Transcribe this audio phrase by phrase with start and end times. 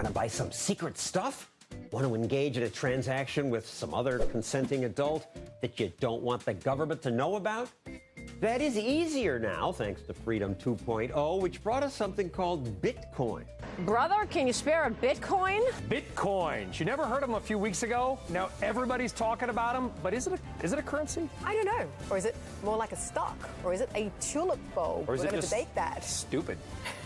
[0.00, 1.50] Want to buy some secret stuff?
[1.90, 5.26] Want to engage in a transaction with some other consenting adult
[5.60, 7.68] that you don't want the government to know about?
[8.40, 13.44] That is easier now, thanks to Freedom 2.0, which brought us something called Bitcoin.
[13.80, 15.60] Brother, can you spare a Bitcoin?
[15.90, 16.78] Bitcoin.
[16.78, 18.18] You never heard of them a few weeks ago?
[18.30, 21.28] Now everybody's talking about them, but is it a, is it a currency?
[21.44, 21.86] I don't know.
[22.08, 23.36] Or is it more like a stock?
[23.62, 25.06] Or is it a tulip bulb?
[25.10, 26.02] Or is We're it going to just debate that.
[26.02, 26.56] stupid?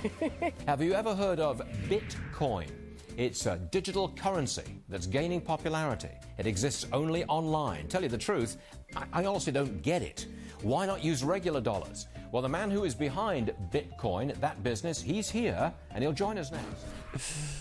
[0.69, 2.69] Have you ever heard of Bitcoin?
[3.17, 6.11] It's a digital currency that's gaining popularity.
[6.37, 7.87] It exists only online.
[7.87, 8.57] Tell you the truth,
[8.97, 10.27] I, I honestly don't get it.
[10.63, 12.09] Why not use regular dollars?
[12.33, 16.51] Well, the man who is behind Bitcoin, that business, he's here and he'll join us
[16.51, 17.61] next.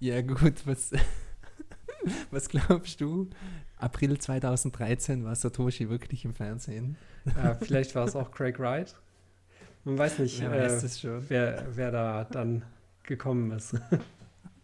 [0.00, 0.92] Ja, gut, was,
[2.30, 3.30] was glaubst du?
[3.78, 6.96] April 2013 war Satoshi wirklich im Fernsehen?
[7.36, 8.94] Ja, vielleicht war es auch Craig Wright.
[9.84, 12.64] Man weiß nicht, Wer äh, weiß wer, wer da dann
[13.04, 13.74] gekommen ist.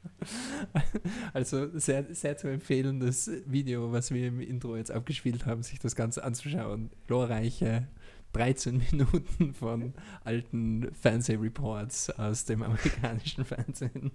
[1.32, 5.78] Also sehr, sehr zu empfehlen, das Video, was wir im Intro jetzt abgespielt haben, sich
[5.78, 6.90] das Ganze anzuschauen.
[7.06, 7.86] Glorreiche
[8.32, 14.12] 13 Minuten von alten Fernsehreports aus dem amerikanischen Fernsehen.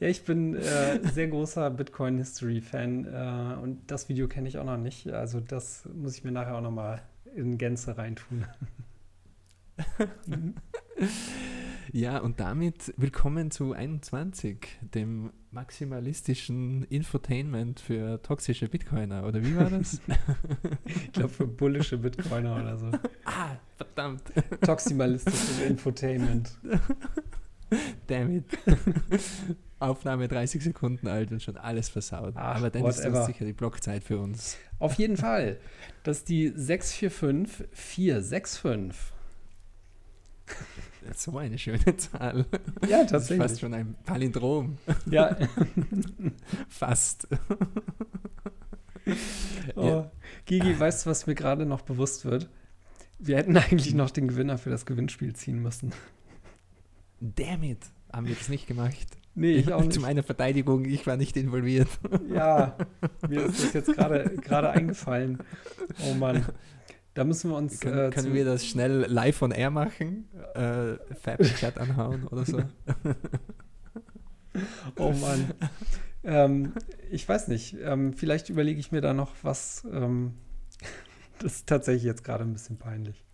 [0.00, 4.78] Ja, ich bin äh, sehr großer Bitcoin-History-Fan äh, und das Video kenne ich auch noch
[4.78, 5.08] nicht.
[5.08, 7.02] Also das muss ich mir nachher auch noch mal
[7.34, 8.46] in Gänze reintun.
[11.94, 19.26] Ja, und damit willkommen zu 21, dem maximalistischen Infotainment für toxische Bitcoiner.
[19.26, 20.00] Oder wie war das?
[20.86, 22.86] Ich glaube für bullische Bitcoiner oder so.
[23.26, 24.22] ah, verdammt.
[24.62, 26.56] Toximalistisches Infotainment.
[28.06, 28.46] Damn it.
[29.78, 32.32] Aufnahme 30 Sekunden alt und schon alles versaut.
[32.36, 33.18] Ach, Aber dann ist whatever.
[33.18, 34.56] das sicher die Blockzeit für uns.
[34.78, 35.58] Auf jeden Fall.
[36.04, 39.12] Das ist die 645465.
[41.14, 42.46] So eine schöne Zahl.
[42.88, 43.60] Ja, Das ist fast tatsächlich.
[43.60, 44.78] schon ein Palindrom.
[45.10, 45.36] Ja.
[46.68, 47.28] Fast.
[49.74, 50.04] Oh.
[50.44, 52.48] Gigi, weißt du, was mir gerade noch bewusst wird?
[53.18, 55.92] Wir hätten eigentlich noch den Gewinner für das Gewinnspiel ziehen müssen.
[57.20, 57.78] Damn it.
[58.12, 59.06] Haben wir das nicht gemacht?
[59.34, 59.94] Nee, ich auch nicht.
[59.94, 61.88] Zu meiner Verteidigung, ich war nicht involviert.
[62.32, 62.76] Ja,
[63.28, 65.38] mir ist das jetzt gerade gerade eingefallen.
[66.08, 66.44] Oh Mann.
[67.14, 67.80] Da müssen wir uns.
[67.80, 70.28] Können, äh, können wir das schnell live on air machen?
[70.54, 72.62] Äh, Fab-Chat anhauen oder so?
[74.96, 75.54] Oh Mann.
[76.24, 76.74] ähm,
[77.10, 77.74] ich weiß nicht.
[77.82, 79.86] Ähm, vielleicht überlege ich mir da noch was.
[79.90, 80.34] Ähm,
[81.38, 83.24] das ist tatsächlich jetzt gerade ein bisschen peinlich.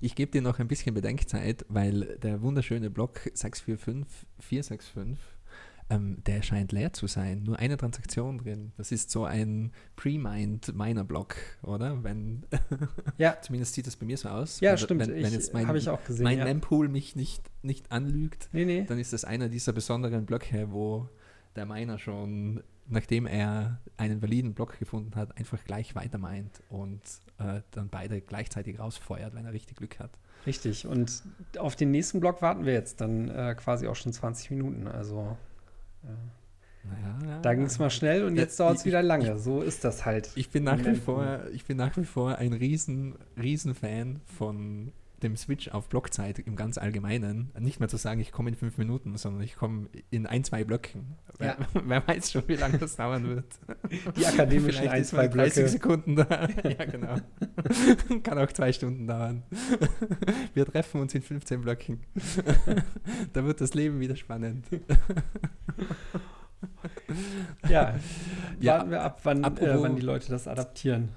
[0.00, 5.18] Ich gebe dir noch ein bisschen Bedenkzeit, weil der wunderschöne Block 645465,
[5.90, 7.42] ähm, der scheint leer zu sein.
[7.42, 8.72] Nur eine Transaktion drin.
[8.76, 12.02] Das ist so ein pre-mined Miner-Block, oder?
[12.02, 12.44] Wenn,
[13.18, 13.36] Ja.
[13.42, 14.60] zumindest sieht das bei mir so aus.
[14.60, 15.00] Ja, Wenn- stimmt.
[15.02, 16.44] Wenn, wenn Ich- jetzt mein, ich auch gesehen, mein ja.
[16.44, 18.84] Mempool mich nicht, nicht anlügt, Nee, nee.
[18.88, 21.08] dann ist das einer dieser besonderen Blöcke, wo
[21.56, 27.00] der Miner schon, nachdem er einen validen Block gefunden hat, einfach gleich weiter meint und
[27.38, 30.10] äh, dann beide gleichzeitig rausfeuert, wenn er richtig Glück hat.
[30.46, 30.86] Richtig.
[30.86, 31.22] Und
[31.58, 34.86] auf den nächsten Block warten wir jetzt dann äh, quasi auch schon 20 Minuten.
[34.86, 35.36] Also
[36.82, 39.38] Naja, da ging es mal schnell und Ja, jetzt dauert es wieder lange.
[39.38, 40.30] So ist das halt.
[40.34, 44.92] Ich bin nach wie vor, ich bin nach wie vor ein riesen, riesen Fan von
[45.22, 47.52] dem Switch auf Blockzeit im ganz Allgemeinen.
[47.58, 50.64] Nicht mehr zu sagen, ich komme in fünf Minuten, sondern ich komme in ein, zwei
[50.64, 51.16] Blöcken.
[51.38, 51.56] Ja.
[51.72, 53.46] Wer, wer weiß schon, wie lange das dauern wird.
[54.16, 55.68] Die akademischen Vielleicht ein, zwei mal 30 Blöcke.
[55.68, 56.48] Sekunden da.
[56.64, 57.16] ja, genau.
[58.22, 59.42] Kann auch zwei Stunden dauern.
[60.54, 62.00] Wir treffen uns in 15 Blöcken.
[63.32, 64.66] da wird das Leben wieder spannend.
[67.68, 67.94] Ja,
[68.60, 71.08] Ja, warten wir ab, wann, äh, wann die Leute das adaptieren.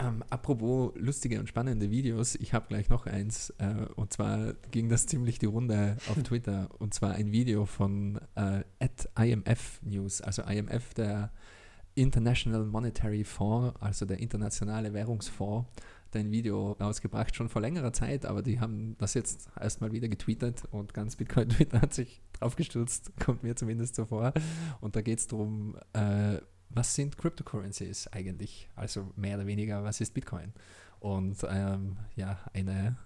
[0.00, 3.50] Ähm, apropos lustige und spannende Videos, ich habe gleich noch eins.
[3.58, 6.68] Äh, und zwar ging das ziemlich die Runde auf Twitter.
[6.78, 8.62] Und zwar ein Video von äh,
[9.18, 10.22] IMF News.
[10.22, 11.32] Also IMF, der
[11.94, 15.68] International Monetary Fund, also der internationale Währungsfonds,
[16.06, 20.08] hat ein Video rausgebracht, schon vor längerer Zeit, aber die haben das jetzt erstmal wieder
[20.08, 24.32] getweetet und ganz Bitcoin Twitter hat sich draufgestürzt, kommt mir zumindest so vor.
[24.80, 26.38] Und da geht es darum, äh,
[26.70, 28.68] was sind Cryptocurrencies eigentlich?
[28.76, 30.52] Also mehr oder weniger, was ist Bitcoin?
[31.00, 32.96] Und ähm, ja, eine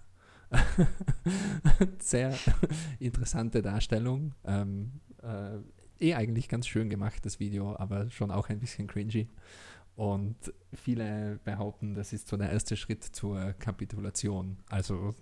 [1.99, 2.34] sehr
[2.99, 4.34] interessante Darstellung.
[4.44, 5.58] Ähm, äh,
[6.00, 9.28] eh eigentlich ganz schön gemacht, das Video, aber schon auch ein bisschen cringy.
[9.96, 10.37] Und
[10.73, 14.58] viele behaupten, das ist so der erste Schritt zur Kapitulation.
[14.69, 15.14] Also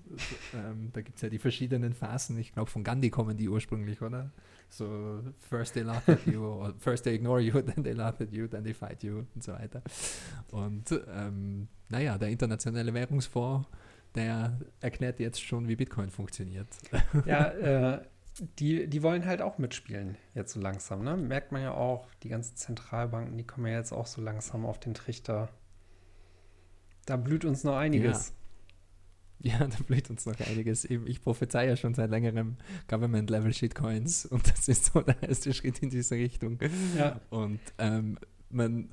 [0.54, 2.38] ähm, da gibt es ja die verschiedenen Phasen.
[2.38, 4.30] Ich glaube, von Gandhi kommen die ursprünglich, oder?
[4.70, 8.46] So first they laugh at you, first they ignore you, then they laugh at you,
[8.46, 9.82] then they fight you und so weiter.
[10.50, 13.68] Und ähm, naja, der internationale Währungsfonds,
[14.14, 16.68] der erklärt jetzt schon, wie Bitcoin funktioniert.
[17.26, 18.00] Ja, äh,
[18.40, 21.04] die, die wollen halt auch mitspielen, jetzt so langsam.
[21.04, 21.16] Ne?
[21.16, 24.80] Merkt man ja auch, die ganzen Zentralbanken, die kommen ja jetzt auch so langsam auf
[24.80, 25.50] den Trichter.
[27.04, 28.32] Da blüht uns noch einiges.
[29.40, 30.84] Ja, da blüht uns noch einiges.
[30.84, 32.56] Ich prophezei ja schon seit längerem
[32.88, 36.58] Government-Level-Shitcoins und das ist so der erste Schritt in diese Richtung.
[36.96, 37.20] Ja.
[37.28, 38.18] Und ähm,
[38.48, 38.90] man,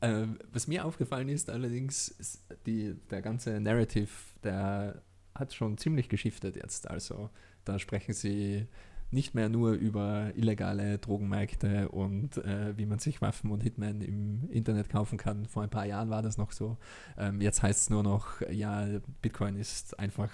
[0.00, 4.10] äh, was mir aufgefallen ist allerdings, ist die, der ganze Narrative,
[4.44, 5.02] der
[5.34, 6.88] hat schon ziemlich geschiftet jetzt.
[6.88, 7.30] Also
[7.64, 8.66] da sprechen sie
[9.10, 14.50] nicht mehr nur über illegale Drogenmärkte und äh, wie man sich Waffen und Hitman im
[14.50, 15.46] Internet kaufen kann.
[15.46, 16.76] Vor ein paar Jahren war das noch so.
[17.16, 18.86] Ähm, jetzt heißt es nur noch, ja,
[19.22, 20.30] Bitcoin ist einfach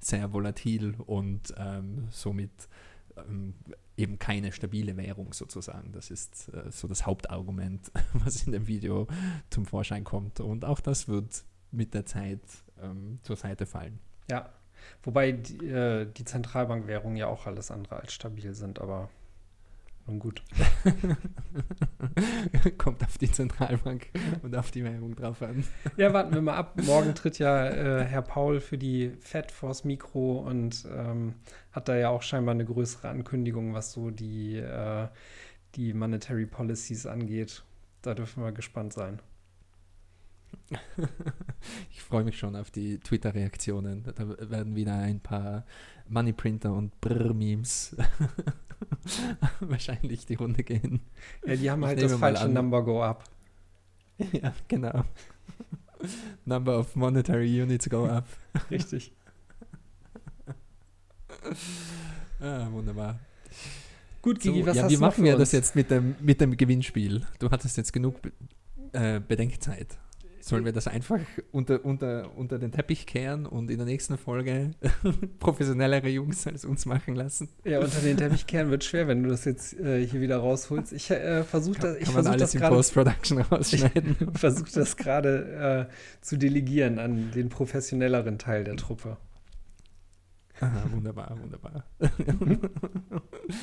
[0.00, 2.50] sehr volatil und ähm, somit
[3.16, 3.54] ähm,
[3.96, 5.92] eben keine stabile Währung sozusagen.
[5.92, 9.06] Das ist äh, so das Hauptargument, was in dem Video
[9.50, 10.40] zum Vorschein kommt.
[10.40, 12.42] Und auch das wird mit der Zeit
[12.82, 14.00] ähm, zur Seite fallen.
[14.28, 14.50] Ja,
[15.02, 19.08] Wobei die, äh, die Zentralbankwährungen ja auch alles andere als stabil sind, aber
[20.06, 20.42] nun gut.
[22.78, 24.08] Kommt auf die Zentralbank
[24.42, 25.64] und auf die Währung drauf an.
[25.96, 26.80] Ja, warten wir mal ab.
[26.84, 31.34] Morgen tritt ja äh, Herr Paul für die Fed vors Mikro und ähm,
[31.72, 35.08] hat da ja auch scheinbar eine größere Ankündigung, was so die, äh,
[35.74, 37.64] die Monetary Policies angeht.
[38.02, 39.20] Da dürfen wir gespannt sein.
[41.90, 44.04] ich freue mich schon auf die Twitter-Reaktionen.
[44.14, 45.64] Da werden wieder ein paar
[46.08, 47.96] Moneyprinter und Brr-Memes
[49.60, 51.00] wahrscheinlich die Runde gehen.
[51.44, 53.24] Ja, die haben ich halt das falsche Number Go Up.
[54.32, 55.04] ja, genau.
[56.44, 58.26] Number of Monetary Units Go Up.
[58.70, 59.12] Richtig.
[62.40, 63.18] ah, wunderbar.
[64.22, 66.56] Gut, Gigi, so, was ja, hast wie machen wir das jetzt mit dem, mit dem
[66.56, 67.24] Gewinnspiel?
[67.38, 68.16] Du hattest jetzt genug
[68.92, 69.98] äh, Bedenkzeit.
[70.46, 71.18] Sollen wir das einfach
[71.50, 74.70] unter, unter, unter den Teppich kehren und in der nächsten Folge
[75.40, 77.48] professionellere Jungs als uns machen lassen?
[77.64, 80.92] Ja, unter den Teppich kehren wird schwer, wenn du das jetzt äh, hier wieder rausholst.
[80.92, 84.16] Ich äh, versuche das, ich kann man alles das in Post-Production rausschneiden.
[84.34, 89.16] Ich versuche das gerade äh, zu delegieren an den professionelleren Teil der Truppe.
[90.60, 91.84] Aha, wunderbar, wunderbar.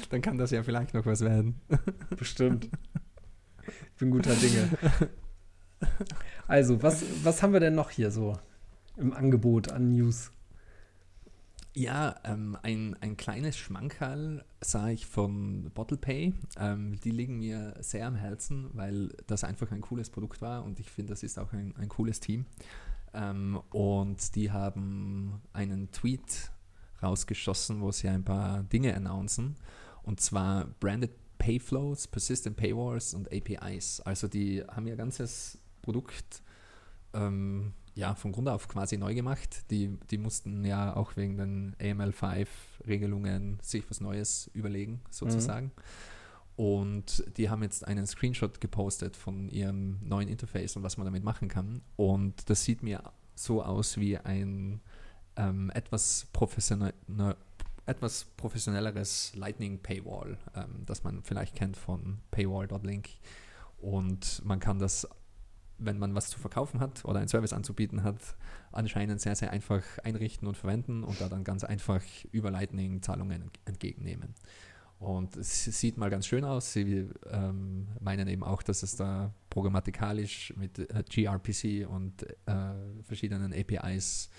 [0.10, 1.62] Dann kann das ja vielleicht noch was werden.
[2.18, 2.68] Bestimmt.
[3.66, 4.68] Ich bin guter Dinge.
[6.48, 8.38] Also, was, was haben wir denn noch hier so
[8.98, 10.32] im Angebot an News?
[11.76, 16.34] Ja, ähm, ein, ein kleines Schmankerl sah ich von BottlePay.
[16.60, 20.80] Ähm, die liegen mir sehr am Herzen, weil das einfach ein cooles Produkt war und
[20.80, 22.46] ich finde, das ist auch ein, ein cooles Team.
[23.14, 26.52] Ähm, und die haben einen Tweet
[27.02, 29.56] rausgeschossen, wo sie ein paar Dinge announcen.
[30.04, 34.00] Und zwar Branded Payflows, Persistent Paywalls und APIs.
[34.02, 36.42] Also die haben ihr ganzes Produkt
[37.14, 39.70] ähm, ja, von Grund auf quasi neu gemacht.
[39.70, 45.68] Die, die mussten ja auch wegen den AML5-Regelungen sich was Neues überlegen, sozusagen.
[45.68, 45.72] Mhm.
[46.56, 51.24] Und die haben jetzt einen Screenshot gepostet von ihrem neuen Interface und was man damit
[51.24, 51.82] machen kann.
[51.96, 53.04] Und das sieht mir
[53.36, 54.82] so aus wie ein
[55.36, 57.36] ähm, etwas, professionell, ne,
[57.86, 63.10] etwas professionelleres Lightning Paywall, ähm, das man vielleicht kennt von paywall.link.
[63.80, 65.08] Und man kann das
[65.86, 68.20] wenn man was zu verkaufen hat oder einen Service anzubieten hat,
[68.72, 72.02] anscheinend sehr, sehr einfach einrichten und verwenden und da dann ganz einfach
[72.32, 74.36] über Lightning Zahlungen entgegennehmen.
[75.00, 76.72] Und es sieht mal ganz schön aus.
[76.72, 83.54] Sie ähm, meinen eben auch, dass es da programmatikalisch mit äh, gRPC und äh, verschiedenen
[83.54, 84.30] APIs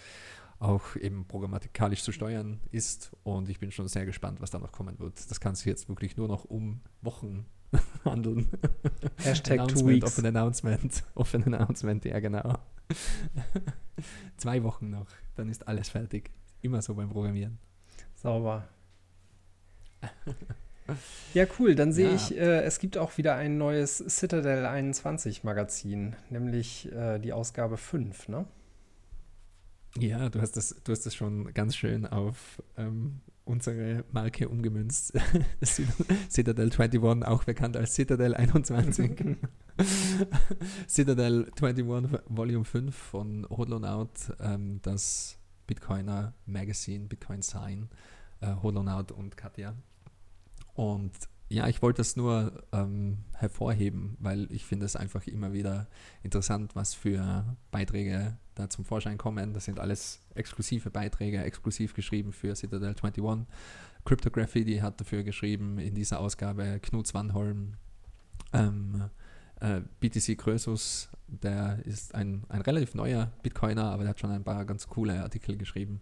[0.58, 3.12] auch eben programmatikalisch zu steuern ist.
[3.24, 5.30] Und ich bin schon sehr gespannt, was da noch kommen wird.
[5.30, 7.44] Das kann sich jetzt wirklich nur noch um Wochen
[8.04, 8.48] handeln.
[9.18, 10.18] Hashtag two weeks.
[10.18, 11.02] Open Announcement.
[11.14, 12.58] Open Announcement, ja genau.
[14.36, 16.30] Zwei Wochen noch, dann ist alles fertig.
[16.62, 17.58] Immer so beim Programmieren.
[18.14, 18.68] Sauber.
[21.32, 21.74] Ja, cool.
[21.74, 22.14] Dann sehe ja.
[22.14, 27.76] ich, äh, es gibt auch wieder ein neues Citadel 21 Magazin, nämlich äh, die Ausgabe
[27.76, 28.46] 5, ne?
[29.96, 35.12] Ja, du hast das, du hast das schon ganz schön auf ähm, unsere Marke umgemünzt.
[36.30, 39.36] Citadel 21, auch bekannt als Citadel 21.
[40.88, 41.86] Citadel 21
[42.26, 47.88] Volume 5 von Hodlonaut, ähm, das Bitcoiner Magazine, Bitcoin Sign,
[48.40, 49.74] äh, Hodlonaut und Katja.
[50.74, 51.12] Und
[51.48, 55.88] ja, ich wollte das nur ähm, hervorheben, weil ich finde es einfach immer wieder
[56.22, 59.52] interessant, was für Beiträge da zum Vorschein kommen.
[59.52, 63.46] Das sind alles exklusive Beiträge, exklusiv geschrieben für Citadel 21.
[64.04, 67.74] Cryptography, die hat dafür geschrieben in dieser Ausgabe Knut Swanholm.
[68.52, 69.10] Ähm,
[69.60, 74.44] äh, BTC Krösus, der ist ein, ein relativ neuer Bitcoiner, aber der hat schon ein
[74.44, 76.00] paar ganz coole Artikel geschrieben.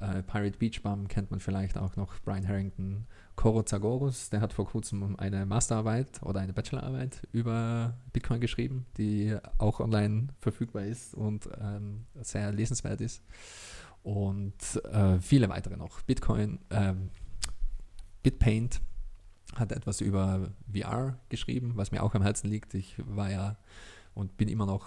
[0.00, 2.18] Äh, Pirate Beach Bum kennt man vielleicht auch noch.
[2.24, 8.40] Brian Harrington, Coro Zagorus, der hat vor kurzem eine Masterarbeit oder eine Bachelorarbeit über Bitcoin
[8.40, 13.22] geschrieben, die auch online verfügbar ist und ähm, sehr lesenswert ist.
[14.02, 16.00] Und äh, viele weitere noch.
[16.02, 17.10] Bitcoin, ähm,
[18.22, 18.80] Bitpaint
[19.56, 22.74] hat etwas über VR geschrieben, was mir auch am Herzen liegt.
[22.74, 23.56] Ich war ja
[24.14, 24.86] und bin immer noch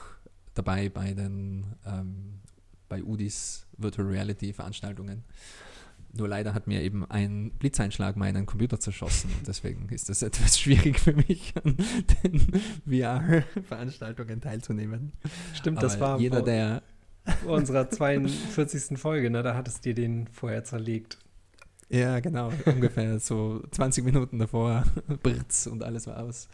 [0.54, 2.40] dabei bei den ähm,
[2.94, 5.24] bei UDIs Virtual Reality Veranstaltungen.
[6.16, 11.00] Nur leider hat mir eben ein Blitzeinschlag meinen Computer zerschossen deswegen ist es etwas schwierig
[11.00, 11.76] für mich, an
[12.24, 15.12] den VR-Veranstaltungen teilzunehmen.
[15.56, 16.84] Stimmt, Aber das war jeder, der
[17.48, 19.00] unserer 42.
[19.00, 19.42] Folge, ne?
[19.42, 21.18] Da hattest du den vorher zerlegt.
[21.90, 22.52] Ja, genau.
[22.66, 24.84] Ungefähr so 20 Minuten davor,
[25.24, 26.48] Britz und alles war aus.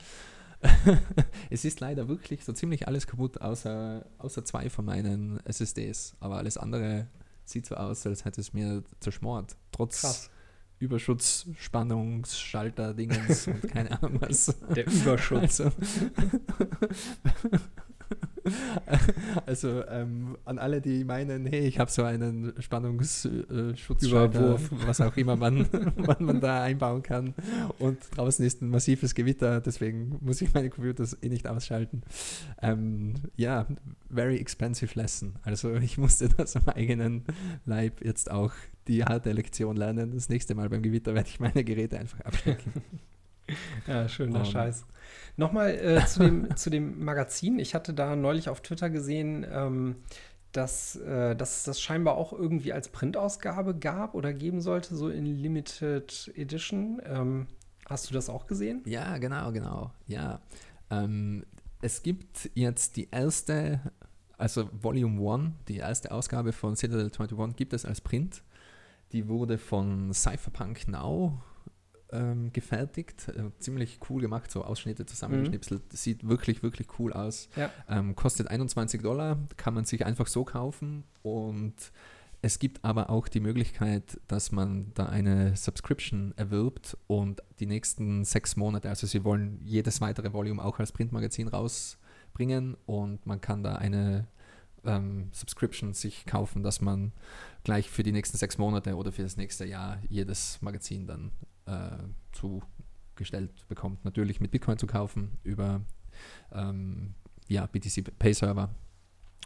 [1.49, 6.15] es ist leider wirklich so ziemlich alles kaputt, außer, außer zwei von meinen SSDs.
[6.19, 7.07] Aber alles andere
[7.45, 9.55] sieht so aus, als hätte es mir zerschmort.
[9.71, 10.29] Trotz Krass.
[10.79, 14.55] Überschutz, Spannungsschalter, Dingens und keine Ahnung was.
[14.75, 15.59] Der Überschutz.
[15.59, 15.71] Also,
[19.45, 24.69] also ähm, an alle, die meinen, hey, ich habe so einen Spannungsschutz, Überwurf.
[24.85, 27.33] was auch immer man, man, man da einbauen kann.
[27.79, 32.03] Und draußen ist ein massives Gewitter, deswegen muss ich meine Computers eh nicht ausschalten.
[32.61, 33.67] Ähm, ja,
[34.09, 35.35] very expensive lesson.
[35.43, 37.23] Also ich musste das am eigenen
[37.65, 38.53] Leib jetzt auch
[38.87, 40.11] die harte Lektion lernen.
[40.11, 42.73] Das nächste Mal beim Gewitter werde ich meine Geräte einfach abstecken.
[43.87, 44.85] Ja, schöner Um, Scheiß.
[45.37, 47.59] Nochmal äh, zu, dem, zu dem Magazin.
[47.59, 49.95] Ich hatte da neulich auf Twitter gesehen, ähm,
[50.51, 55.09] dass, äh, dass es das scheinbar auch irgendwie als Printausgabe gab oder geben sollte, so
[55.09, 57.01] in Limited Edition.
[57.05, 57.47] Ähm,
[57.87, 58.81] hast du das auch gesehen?
[58.85, 59.91] Ja, genau, genau.
[60.07, 60.41] Ja.
[60.89, 61.45] Ähm,
[61.81, 63.79] es gibt jetzt die erste,
[64.37, 68.41] also Volume 1, die erste Ausgabe von Citadel 21 gibt es als Print.
[69.11, 71.41] Die wurde von Cypherpunk Now
[72.11, 73.27] ähm, gefertigt.
[73.29, 75.93] Äh, ziemlich cool gemacht, so Ausschnitte zusammengeschnipselt.
[75.93, 77.49] Sieht wirklich, wirklich cool aus.
[77.55, 77.71] Ja.
[77.87, 81.91] Ähm, kostet 21 Dollar, kann man sich einfach so kaufen und
[82.41, 88.23] es gibt aber auch die Möglichkeit, dass man da eine Subscription erwirbt und die nächsten
[88.23, 93.61] sechs Monate, also sie wollen jedes weitere Volume auch als Printmagazin rausbringen und man kann
[93.61, 94.27] da eine
[94.85, 97.11] ähm, Subscription sich kaufen, dass man
[97.65, 101.31] gleich für die nächsten sechs Monate oder für das nächste Jahr jedes Magazin dann
[102.31, 104.05] zugestellt bekommt.
[104.05, 105.81] Natürlich mit Bitcoin zu kaufen über
[106.51, 107.15] ähm,
[107.47, 108.69] ja, BTC Pay Server.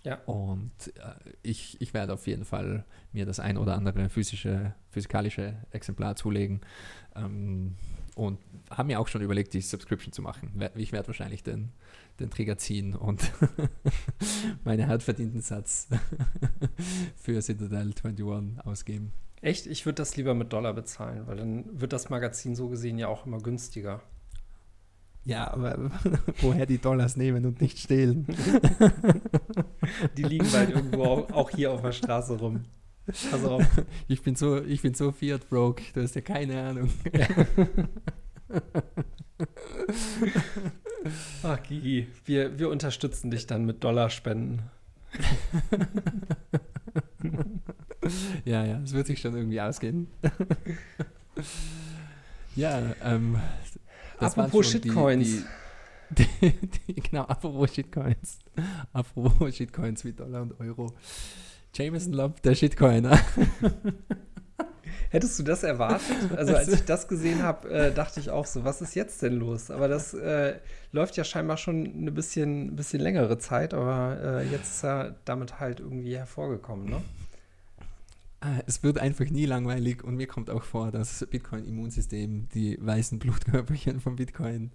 [0.04, 0.16] Ja.
[0.26, 5.56] Und äh, ich, ich werde auf jeden Fall mir das ein oder andere physische, physikalische
[5.72, 6.62] Exemplar zulegen.
[7.16, 7.76] Ähm,
[8.16, 8.38] und
[8.70, 10.52] habe mir auch schon überlegt, die Subscription zu machen.
[10.76, 11.72] Ich werde wahrscheinlich den,
[12.20, 13.32] den Trigger ziehen und
[14.64, 15.88] meinen hart verdienten Satz
[17.16, 18.26] für Citadel 21
[18.64, 19.14] ausgeben.
[19.44, 19.68] Echt?
[19.68, 23.10] Ich würde das lieber mit Dollar bezahlen, weil dann wird das Magazin so gesehen ja
[23.10, 24.02] auch immer günstiger.
[25.26, 25.92] Ja, aber
[26.42, 28.26] woher die Dollars nehmen und nicht stehlen?
[30.18, 32.64] Die liegen bald irgendwo auch, auch hier auf der Straße rum.
[33.06, 33.66] Pass auf.
[34.08, 36.90] Ich bin so, ich bin so Fiat broke, du hast ja keine Ahnung.
[41.44, 44.62] Ach, Gigi, wir, wir unterstützen dich dann mit Dollarspenden.
[48.46, 50.08] Ja, ja, es wird sich schon irgendwie ausgehen.
[52.56, 53.38] ja, ähm,
[54.20, 55.44] das Apropos Shitcoins.
[56.10, 58.40] Die, die, die, genau, apropos Shitcoins.
[58.92, 60.94] Apropos Shitcoins wie Dollar und Euro.
[61.74, 63.18] Jameson Love, der Shitcoiner.
[65.10, 66.16] Hättest du das erwartet?
[66.36, 69.34] Also als ich das gesehen habe, äh, dachte ich auch so, was ist jetzt denn
[69.34, 69.70] los?
[69.72, 70.56] Aber das äh,
[70.92, 75.60] läuft ja scheinbar schon eine bisschen, bisschen längere Zeit, aber äh, jetzt ist er damit
[75.60, 77.02] halt irgendwie hervorgekommen, ne?
[78.46, 83.18] Ah, Es wird einfach nie langweilig und mir kommt auch vor, das Bitcoin-Immunsystem, die weißen
[83.18, 84.70] Blutkörperchen von Bitcoin,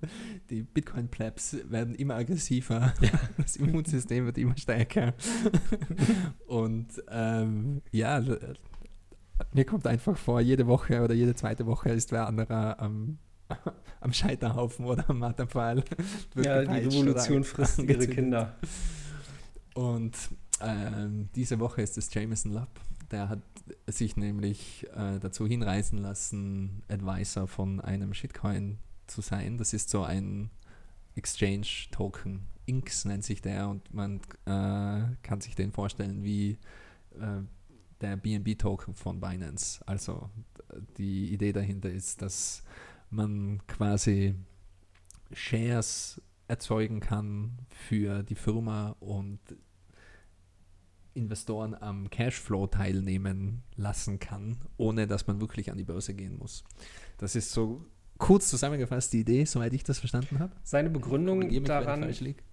[0.49, 2.95] die Bitcoin-Plebs werden immer aggressiver,
[3.37, 5.13] das Immunsystem wird immer stärker.
[6.47, 8.23] und ähm, ja,
[9.53, 13.19] mir kommt einfach vor, jede Woche oder jede zweite Woche ist wer anderer am,
[14.01, 15.85] am Scheiterhaufen oder am Marterpfahl.
[16.35, 18.07] wird Ja, die Revolution frisst ihre.
[18.07, 18.57] Kinder.
[19.75, 20.17] Und
[20.61, 22.81] ähm, diese Woche ist es Jameson Lab.
[23.11, 23.43] Der hat
[23.87, 29.57] sich nämlich äh, dazu hinreißen lassen, Advisor von einem Shitcoin zu sein.
[29.57, 30.51] Das ist so ein
[31.15, 32.41] Exchange-Token.
[32.67, 36.59] Inks nennt sich der und man äh, kann sich den vorstellen wie
[37.19, 37.43] äh,
[38.01, 39.81] der BNB-Token von Binance.
[39.87, 40.31] Also
[40.97, 42.63] die Idee dahinter ist, dass
[43.11, 44.35] man quasi
[45.33, 49.41] Shares erzeugen kann für die Firma und
[51.15, 56.65] Investoren am Cashflow teilnehmen lassen kann, ohne dass man wirklich an die Börse gehen muss.
[57.19, 57.85] Das ist so
[58.19, 60.53] kurz zusammengefasst die Idee, soweit ich das verstanden habe.
[60.63, 62.09] Seine Begründung daran,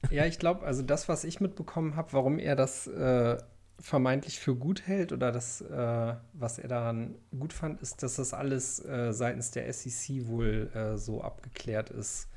[0.10, 3.38] ja, ich glaube, also das, was ich mitbekommen habe, warum er das äh,
[3.80, 8.34] vermeintlich für gut hält oder das, äh, was er daran gut fand, ist, dass das
[8.34, 12.28] alles äh, seitens der SEC wohl äh, so abgeklärt ist,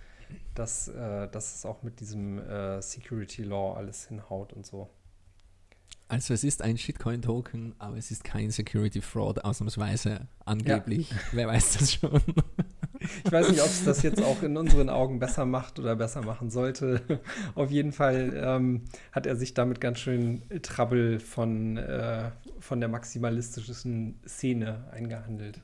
[0.55, 4.91] dass, äh, dass es auch mit diesem äh, Security Law alles hinhaut und so.
[6.09, 11.15] Also es ist ein Shitcoin-Token, aber es ist kein Security Fraud, ausnahmsweise angeblich.
[11.33, 12.23] Wer weiß das schon?
[13.25, 16.23] Ich weiß nicht, ob es das jetzt auch in unseren Augen besser macht oder besser
[16.23, 17.01] machen sollte.
[17.55, 22.89] Auf jeden Fall ähm, hat er sich damit ganz schön Trouble von, äh, von der
[22.89, 25.61] maximalistischen Szene eingehandelt.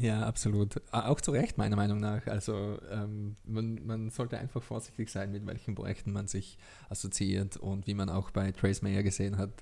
[0.00, 0.82] Ja, absolut.
[0.90, 2.26] Auch zu Recht, meiner Meinung nach.
[2.26, 6.58] Also ähm, man, man sollte einfach vorsichtig sein, mit welchen Projekten man sich
[6.88, 9.52] assoziiert und wie man auch bei Trace Mayer gesehen hat.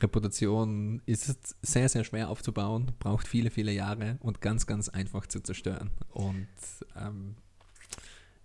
[0.00, 5.40] Reputation ist sehr, sehr schwer aufzubauen, braucht viele, viele Jahre und ganz, ganz einfach zu
[5.40, 5.90] zerstören.
[6.12, 6.48] Und
[6.96, 7.36] ähm,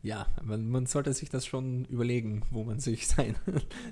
[0.02, 3.36] ja, man, man sollte sich das schon überlegen, wo man sich sein,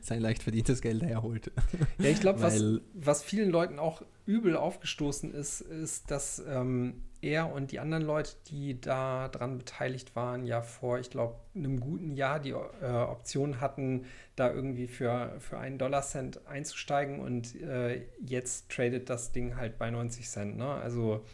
[0.02, 1.52] sein leicht verdientes Geld herholt.
[1.98, 2.62] Ja, ich glaube, was,
[2.94, 8.32] was vielen Leuten auch übel aufgestoßen ist, ist, dass ähm, er und die anderen Leute,
[8.48, 12.56] die da dran beteiligt waren, ja vor, ich glaube, einem guten Jahr die äh,
[12.86, 14.06] Option hatten,
[14.36, 19.90] da irgendwie für, für einen Dollar-Cent einzusteigen und äh, jetzt tradet das Ding halt bei
[19.90, 20.58] 90 Cent.
[20.58, 20.68] Ne?
[20.68, 21.26] Also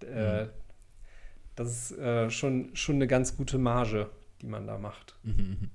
[0.00, 0.46] äh,
[1.56, 5.18] das ist äh, schon, schon eine ganz gute Marge, die man da macht.
[5.22, 5.70] Mhm.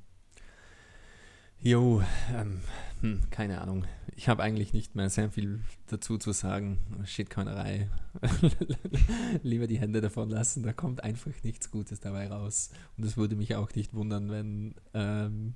[1.62, 2.04] Jo,
[2.36, 2.62] ähm,
[3.02, 3.86] hm, keine Ahnung.
[4.16, 6.80] Ich habe eigentlich nicht mehr sehr viel dazu zu sagen.
[7.06, 7.90] Shitcoinerei.
[9.44, 12.72] Lieber die Hände davon lassen, da kommt einfach nichts Gutes dabei raus.
[12.98, 15.54] Und es würde mich auch nicht wundern, wenn ähm,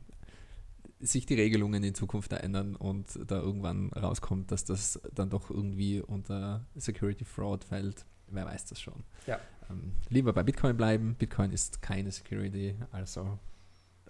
[1.00, 5.50] sich die Regelungen in Zukunft da ändern und da irgendwann rauskommt, dass das dann doch
[5.50, 8.06] irgendwie unter Security Fraud fällt.
[8.28, 9.04] Wer weiß das schon.
[9.26, 9.40] Ja.
[9.70, 11.16] Ähm, lieber bei Bitcoin bleiben.
[11.18, 13.40] Bitcoin ist keine Security, also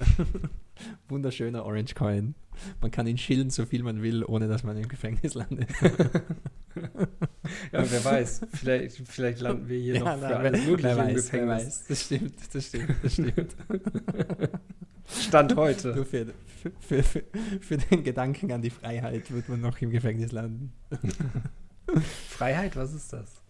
[1.07, 2.35] wunderschöner Orange Coin.
[2.81, 5.69] Man kann ihn chillen, so viel man will, ohne dass man im Gefängnis landet.
[7.71, 11.07] Ja, wer weiß, vielleicht, vielleicht landen wir hier noch für na, alles Mögliche im weiß,
[11.07, 11.49] wer Gefängnis.
[11.49, 11.87] weiß.
[11.87, 13.55] Das stimmt, das stimmt, das stimmt.
[15.19, 15.95] Stand heute.
[15.95, 16.27] Nur für,
[16.79, 17.23] für, für,
[17.59, 20.71] für den Gedanken an die Freiheit wird man noch im Gefängnis landen.
[22.29, 23.40] Freiheit, was ist das?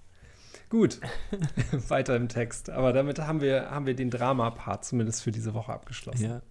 [0.71, 1.01] Gut,
[1.89, 2.69] weiter im Text.
[2.69, 6.23] Aber damit haben wir, haben wir den Drama-Part zumindest für diese Woche abgeschlossen.
[6.23, 6.41] Ja,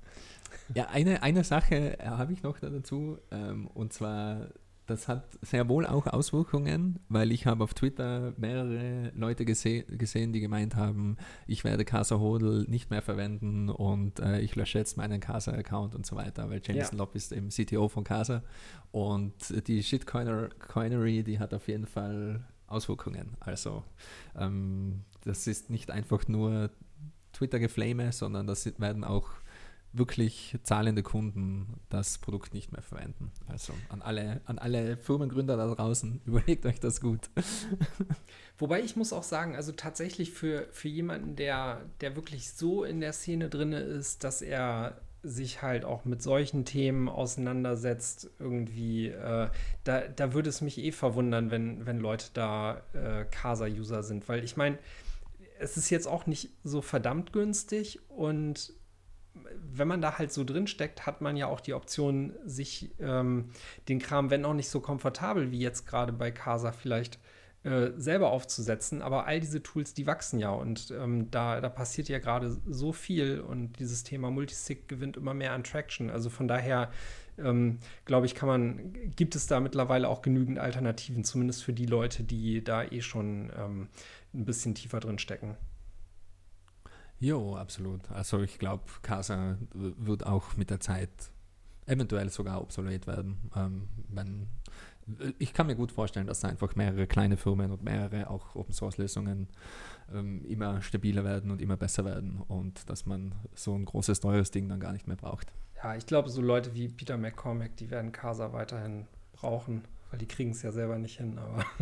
[0.74, 4.48] ja eine, eine Sache äh, habe ich noch da dazu, ähm, und zwar,
[4.86, 10.34] das hat sehr wohl auch Auswirkungen, weil ich habe auf Twitter mehrere Leute gese gesehen,
[10.34, 14.98] die gemeint haben, ich werde Casa Hodl nicht mehr verwenden und äh, ich lösche jetzt
[14.98, 17.04] meinen Casa-Account und so weiter, weil Jameson Ja.
[17.04, 18.42] Lopp ist eben CTO von Casa
[18.92, 19.32] und
[19.66, 23.36] die Shitcoinery, die hat auf jeden Fall Auswirkungen.
[23.40, 23.84] Also
[24.36, 26.70] ähm, das ist nicht einfach nur
[27.32, 29.28] Twitter-Geflame, sondern das werden auch
[29.92, 33.32] wirklich zahlende Kunden das Produkt nicht mehr verwenden.
[33.48, 37.28] Also an alle, an alle Firmengründer da draußen, überlegt euch das gut.
[38.58, 43.00] Wobei ich muss auch sagen, also tatsächlich für, für jemanden, der, der wirklich so in
[43.00, 49.48] der Szene drin ist, dass er sich halt auch mit solchen Themen auseinandersetzt, irgendwie, äh,
[49.84, 54.44] da, da würde es mich eh verwundern, wenn, wenn Leute da äh, Casa-User sind, weil
[54.44, 54.78] ich meine,
[55.58, 58.72] es ist jetzt auch nicht so verdammt günstig und
[59.54, 63.50] wenn man da halt so drin steckt, hat man ja auch die Option, sich ähm,
[63.88, 67.18] den Kram, wenn auch nicht so komfortabel wie jetzt gerade bei Casa vielleicht äh,
[67.62, 69.02] selber aufzusetzen.
[69.02, 72.92] Aber all diese Tools, die wachsen ja und ähm, da, da passiert ja gerade so
[72.92, 76.08] viel und dieses Thema Multisig gewinnt immer mehr an Traction.
[76.08, 76.90] Also von daher
[77.38, 81.86] ähm, glaube ich, kann man, gibt es da mittlerweile auch genügend Alternativen, zumindest für die
[81.86, 83.88] Leute, die da eh schon ähm,
[84.32, 85.56] ein bisschen tiefer drin stecken.
[87.18, 88.10] Jo, absolut.
[88.10, 91.10] Also ich glaube, Casa wird auch mit der Zeit
[91.84, 93.50] eventuell sogar obsolet werden.
[93.54, 94.46] Ähm, wenn,
[95.38, 99.48] ich kann mir gut vorstellen, dass da einfach mehrere kleine Firmen und mehrere auch Open-Source-Lösungen
[100.12, 104.50] ähm, immer stabiler werden und immer besser werden und dass man so ein großes, teures
[104.50, 105.52] Ding dann gar nicht mehr braucht.
[105.82, 110.26] Ja, ich glaube, so Leute wie Peter McCormack, die werden Casa weiterhin brauchen, weil die
[110.26, 111.64] kriegen es ja selber nicht hin, aber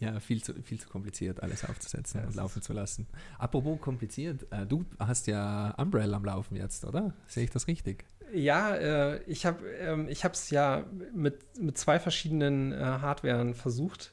[0.00, 3.06] Ja, viel zu, viel zu kompliziert, alles aufzusetzen Ja, und laufen zu lassen.
[3.38, 7.14] Apropos kompliziert, äh, du hast ja Umbrella am Laufen jetzt, oder?
[7.26, 8.04] Sehe ich das richtig?
[8.32, 14.12] Ja, äh, ich habe ähm, ich es ja mit, mit zwei verschiedenen äh, Hardwaren versucht.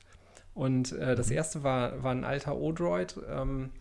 [0.54, 3.20] Und äh, das erste war, war ein alter Odroid.
[3.30, 3.72] Ähm,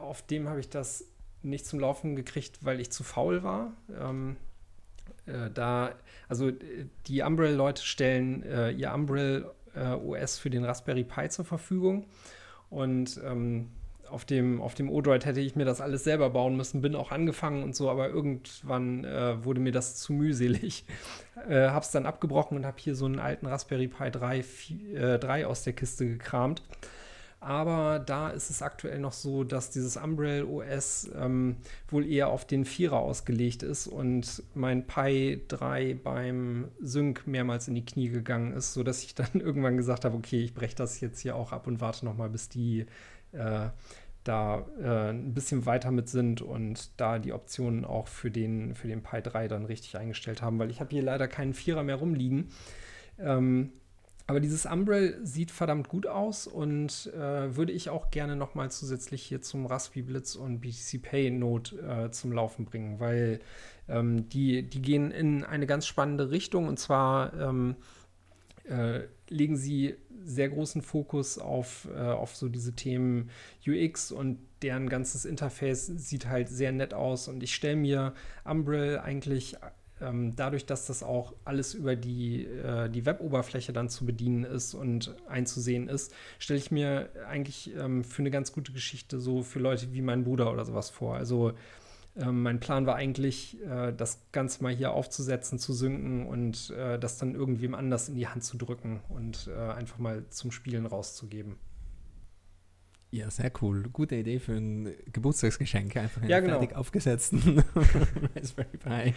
[0.00, 1.04] auf dem habe ich das
[1.42, 3.72] nicht zum Laufen gekriegt, weil ich zu faul war.
[3.98, 4.36] Ähm,
[5.26, 5.94] äh, da,
[6.28, 6.50] also
[7.06, 12.06] die Umbrel-Leute stellen äh, ihr Umbrel äh, OS für den Raspberry Pi zur Verfügung.
[12.70, 13.70] Und ähm,
[14.14, 17.10] auf dem, auf dem Odroid hätte ich mir das alles selber bauen müssen, bin auch
[17.10, 20.84] angefangen und so, aber irgendwann äh, wurde mir das zu mühselig.
[21.48, 25.18] Äh, hab's dann abgebrochen und habe hier so einen alten Raspberry Pi 3, 4, äh,
[25.18, 26.62] 3 aus der Kiste gekramt.
[27.40, 31.56] Aber da ist es aktuell noch so, dass dieses Umbrel OS ähm,
[31.88, 37.74] wohl eher auf den Vierer ausgelegt ist und mein Pi 3 beim Sync mehrmals in
[37.74, 41.20] die Knie gegangen ist, sodass ich dann irgendwann gesagt habe, okay, ich breche das jetzt
[41.20, 42.86] hier auch ab und warte noch mal, bis die
[43.32, 43.68] äh,
[44.24, 48.88] da äh, ein bisschen weiter mit sind und da die Optionen auch für den, für
[48.88, 51.96] den Pi 3 dann richtig eingestellt haben, weil ich habe hier leider keinen Vierer mehr
[51.96, 52.48] rumliegen.
[53.18, 53.72] Ähm,
[54.26, 58.70] aber dieses Umbrel sieht verdammt gut aus und äh, würde ich auch gerne noch mal
[58.70, 63.40] zusätzlich hier zum Raspi Blitz und BTC Pay Note äh, zum Laufen bringen, weil
[63.86, 67.76] ähm, die, die gehen in eine ganz spannende Richtung und zwar ähm,
[68.68, 73.30] äh, legen sie sehr großen Fokus auf, äh, auf so diese Themen
[73.66, 78.98] UX und deren ganzes Interface sieht halt sehr nett aus und ich stelle mir Umbrel
[78.98, 79.56] eigentlich
[80.00, 84.74] ähm, dadurch, dass das auch alles über die, äh, die Web-Oberfläche dann zu bedienen ist
[84.74, 89.60] und einzusehen ist, stelle ich mir eigentlich ähm, für eine ganz gute Geschichte so für
[89.60, 91.14] Leute wie mein Bruder oder sowas vor.
[91.16, 91.52] Also
[92.16, 96.98] ähm, mein Plan war eigentlich, äh, das Ganze mal hier aufzusetzen, zu synken und äh,
[96.98, 100.86] das dann irgendwem anders in die Hand zu drücken und äh, einfach mal zum Spielen
[100.86, 101.56] rauszugeben.
[103.14, 103.84] Ja, sehr cool.
[103.92, 105.96] Gute Idee für ein Geburtstagsgeschenk.
[105.96, 106.58] Einfach einen Ja, genau.
[106.58, 107.62] fertig aufgesetzten
[108.34, 109.14] Raspberry Pi.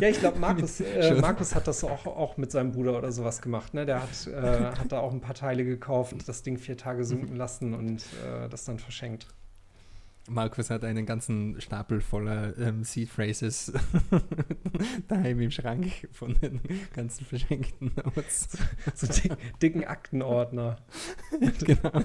[0.00, 3.42] Ja, ich glaube, Markus, äh, Markus hat das auch, auch mit seinem Bruder oder sowas
[3.42, 3.74] gemacht.
[3.74, 3.84] Ne?
[3.84, 7.34] Der hat, äh, hat da auch ein paar Teile gekauft, das Ding vier Tage synken
[7.34, 9.26] lassen und äh, das dann verschenkt.
[10.28, 13.72] Markus hat einen ganzen Stapel voller ähm, Seed Phrases
[15.08, 16.60] daheim im Schrank von den
[16.94, 18.48] ganzen verschenkten Notes.
[18.94, 20.76] So dick, dicken Aktenordner.
[21.64, 22.04] genau.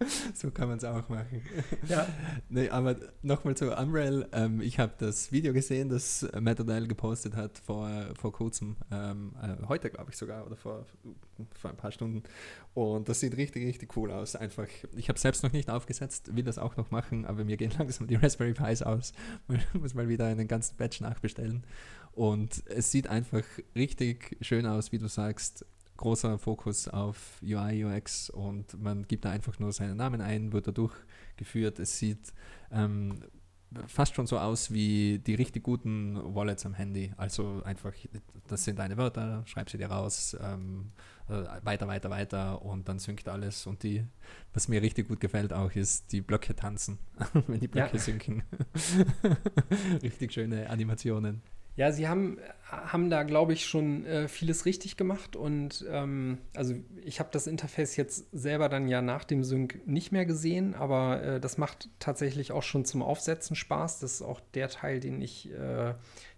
[0.34, 1.42] So kann man es auch machen.
[1.88, 2.06] Ja.
[2.48, 4.28] Nee, aber nochmal zu Umbrel.
[4.32, 9.66] Ähm, ich habe das Video gesehen, das O'Dell gepostet hat vor, vor kurzem, ähm, äh,
[9.68, 10.84] heute glaube ich sogar, oder vor,
[11.52, 12.22] vor ein paar Stunden.
[12.74, 14.36] Und das sieht richtig, richtig cool aus.
[14.36, 17.72] Einfach, ich habe selbst noch nicht aufgesetzt, will das auch noch machen, aber mir gehen
[17.78, 19.12] langsam die Raspberry Pis aus.
[19.46, 21.64] Man muss mal wieder einen ganzen Batch nachbestellen.
[22.12, 23.44] Und es sieht einfach
[23.76, 25.64] richtig schön aus, wie du sagst
[26.00, 30.66] großer Fokus auf UI, UX und man gibt da einfach nur seinen Namen ein, wird
[30.66, 31.78] da durchgeführt.
[31.78, 32.32] Es sieht
[32.72, 33.22] ähm,
[33.86, 37.12] fast schon so aus wie die richtig guten Wallets am Handy.
[37.18, 37.92] Also einfach,
[38.48, 40.90] das sind deine Wörter, schreib sie dir raus, ähm,
[41.28, 43.66] äh, weiter, weiter, weiter und dann synkt alles.
[43.66, 44.02] Und die,
[44.54, 46.98] was mir richtig gut gefällt auch, ist die Blöcke tanzen,
[47.46, 48.02] wenn die Blöcke Ja.
[48.02, 48.42] synken.
[50.02, 51.42] richtig schöne Animationen.
[51.76, 55.36] Ja, sie haben, haben da, glaube ich, schon äh, vieles richtig gemacht.
[55.36, 60.12] Und ähm, also ich habe das Interface jetzt selber dann ja nach dem Sync nicht
[60.12, 64.00] mehr gesehen, aber äh, das macht tatsächlich auch schon zum Aufsetzen Spaß.
[64.00, 65.94] Das ist auch der Teil, den ich, äh,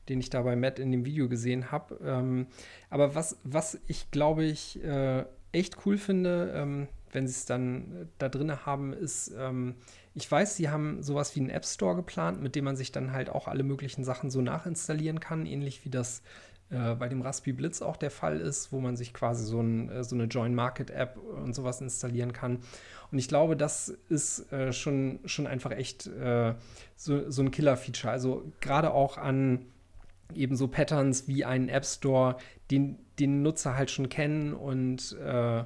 [0.09, 1.99] den ich da bei Matt in dem Video gesehen habe.
[2.05, 2.47] Ähm,
[2.91, 8.09] aber was, was ich, glaube ich, äh, echt cool finde, ähm, wenn sie es dann
[8.19, 9.77] da drin haben, ist, ähm,
[10.15, 13.13] ich weiß, sie haben sowas wie einen App Store geplant, mit dem man sich dann
[13.13, 16.23] halt auch alle möglichen Sachen so nachinstallieren kann, ähnlich wie das
[16.71, 19.89] äh, bei dem Raspi Blitz auch der Fall ist, wo man sich quasi so, ein,
[19.91, 22.59] äh, so eine Join Market App und sowas installieren kann.
[23.11, 26.55] Und ich glaube, das ist äh, schon, schon einfach echt äh,
[26.97, 28.13] so, so ein Killer-Feature.
[28.13, 29.67] Also gerade auch an
[30.35, 32.37] eben so Patterns wie einen App Store,
[32.71, 35.65] den, den Nutzer halt schon kennen und äh,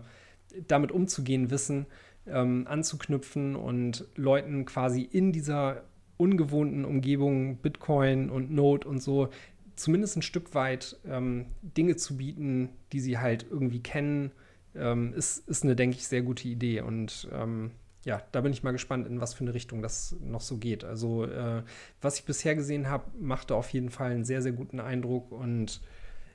[0.66, 1.86] damit umzugehen wissen,
[2.26, 5.84] ähm, anzuknüpfen und Leuten quasi in dieser
[6.16, 9.28] ungewohnten Umgebung Bitcoin und Node und so
[9.76, 14.32] zumindest ein Stück weit ähm, Dinge zu bieten, die sie halt irgendwie kennen,
[14.74, 16.80] ähm, ist, ist eine, denke ich, sehr gute Idee.
[16.80, 17.72] Und ähm,
[18.04, 20.84] ja, da bin ich mal gespannt, in was für eine Richtung das noch so geht.
[20.84, 21.62] Also, äh,
[22.00, 25.80] was ich bisher gesehen habe, machte auf jeden Fall einen sehr, sehr guten Eindruck und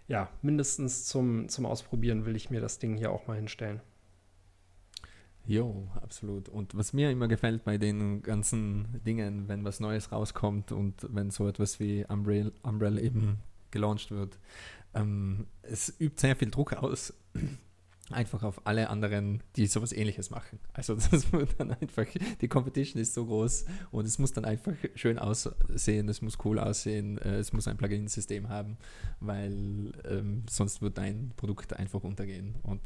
[0.07, 3.81] ja, mindestens zum, zum Ausprobieren will ich mir das Ding hier auch mal hinstellen.
[5.51, 6.47] Jo, absolut.
[6.47, 11.29] Und was mir immer gefällt bei den ganzen Dingen, wenn was Neues rauskommt und wenn
[11.29, 14.39] so etwas wie Umbrella, Umbrella eben gelauncht wird,
[14.93, 17.13] ähm, es übt sehr viel Druck aus,
[18.13, 20.59] einfach auf alle anderen, die sowas ähnliches machen.
[20.73, 22.05] Also das wird dann einfach,
[22.41, 26.59] die Competition ist so groß und es muss dann einfach schön aussehen, es muss cool
[26.59, 28.77] aussehen, äh, es muss ein Plugin-System haben,
[29.19, 32.55] weil ähm, sonst wird dein Produkt einfach untergehen.
[32.63, 32.81] Und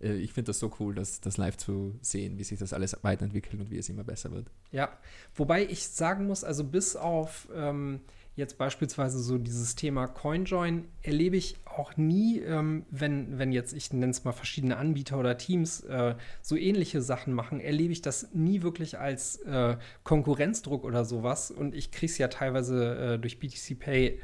[0.00, 2.96] äh, ich finde das so cool, das, das live zu sehen, wie sich das alles
[3.02, 4.50] weiterentwickelt und wie es immer besser wird.
[4.72, 4.90] Ja,
[5.34, 8.00] wobei ich sagen muss, also bis auf, ähm,
[8.36, 13.92] jetzt beispielsweise so dieses Thema CoinJoin erlebe ich auch nie, ähm, wenn, wenn jetzt, ich
[13.92, 18.32] nenne es mal verschiedene Anbieter oder Teams äh, so ähnliche Sachen machen, erlebe ich das
[18.32, 21.50] nie wirklich als äh, Konkurrenzdruck oder sowas.
[21.50, 24.20] Und ich kriege es ja teilweise äh, durch BTC Pay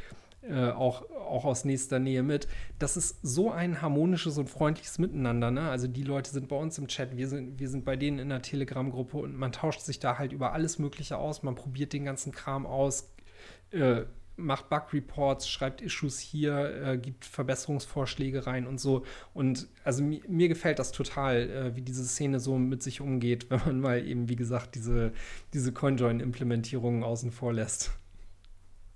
[0.48, 2.46] äh, auch, auch aus nächster Nähe mit.
[2.78, 5.50] Das ist so ein harmonisches und freundliches Miteinander.
[5.50, 5.68] Ne?
[5.68, 8.28] Also die Leute sind bei uns im Chat, wir sind, wir sind bei denen in
[8.28, 11.42] der Telegram-Gruppe und man tauscht sich da halt über alles Mögliche aus.
[11.42, 13.08] Man probiert den ganzen Kram aus,
[13.70, 14.04] äh,
[14.36, 19.04] macht Bug-Reports, schreibt Issues hier, äh, gibt Verbesserungsvorschläge rein und so.
[19.34, 23.46] Und also mi mir gefällt das total, äh, wie diese Szene so mit sich umgeht,
[23.50, 25.12] wenn man mal eben, wie gesagt, diese,
[25.54, 27.92] diese CoinJoin-Implementierungen außen vor lässt.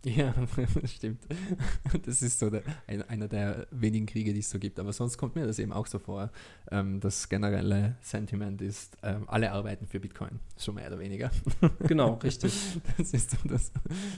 [0.05, 0.35] Ja,
[0.87, 1.21] stimmt.
[2.07, 4.79] Das ist so der, ein, einer der wenigen Kriege, die es so gibt.
[4.81, 6.31] Aber sonst kommt mir das eben auch so vor.
[6.71, 11.31] Ähm, das generelle Sentiment ist, ähm, alle arbeiten für Bitcoin, so mehr oder weniger.
[11.87, 12.55] Genau, richtig.
[12.97, 13.73] Das ist so das,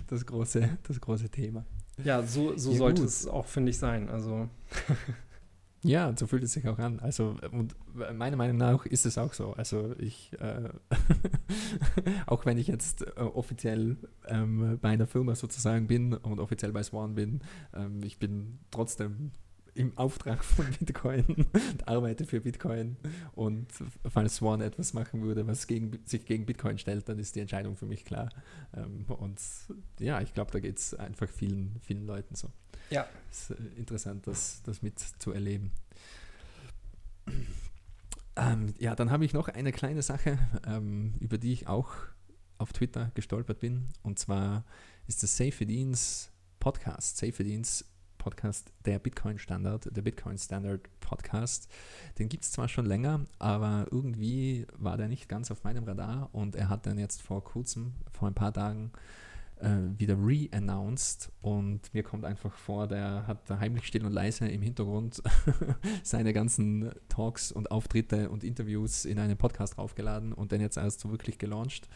[0.09, 1.65] das, große, das große Thema.
[2.05, 3.09] Ja, so, so Ja, sollte gut.
[3.09, 4.09] es auch, finde ich, sein.
[4.09, 4.49] Also,
[5.85, 7.01] Ja, so fühlt es sich auch an.
[7.01, 7.75] Also, und
[8.15, 9.53] meiner Meinung nach ist es auch so.
[9.55, 10.69] Also, ich, äh,
[12.27, 13.97] auch wenn ich jetzt äh, offiziell
[14.29, 17.41] ähm, bei einer Firma sozusagen bin und offiziell bei Swan bin,
[17.75, 19.33] ähm, ich bin trotzdem
[19.75, 22.97] im Auftrag von Bitcoin und arbeite für Bitcoin.
[23.33, 23.69] Und
[24.09, 27.77] falls Swan etwas machen würde, was gegen, sich gegen Bitcoin stellt, dann ist die Entscheidung
[27.77, 28.29] für mich klar.
[28.77, 29.41] Ähm, und
[29.99, 32.49] ja, ich glaube, da geht es einfach vielen, vielen Leuten so.
[32.93, 33.09] Ja.
[33.31, 35.73] Es ist äh, interessant, das, das mitzuerleben.
[38.37, 41.91] Ähm, ja, dann habe ich noch eine kleine Sache, ähm, über die ich auch
[42.59, 43.89] auf Twitter gestolpert bin.
[44.03, 44.65] Und zwar
[45.07, 47.19] ist das Safedins Podcast.
[47.19, 47.85] Safedins
[48.23, 51.69] Podcast, der Bitcoin-Standard, der Bitcoin-Standard Podcast.
[52.21, 56.31] Den gibt es zwar schon länger, aber irgendwie war der nicht ganz auf meinem Radar
[56.33, 58.93] und er hat dann jetzt vor kurzem, vor ein paar Tagen,
[59.63, 64.49] äh, wieder re-announced und mir kommt einfach vor, der hat da heimlich still und leise
[64.49, 65.23] im Hintergrund
[66.03, 71.01] seine ganzen Talks und Auftritte und Interviews in einen Podcast draufgeladen und den jetzt erst
[71.01, 71.89] so wirklich gelauncht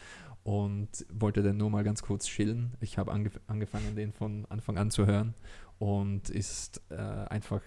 [0.43, 2.73] und wollte den nur mal ganz kurz chillen.
[2.79, 5.33] Ich habe angef angefangen, den von Anfang an zu hören
[5.77, 7.61] und ist äh, einfach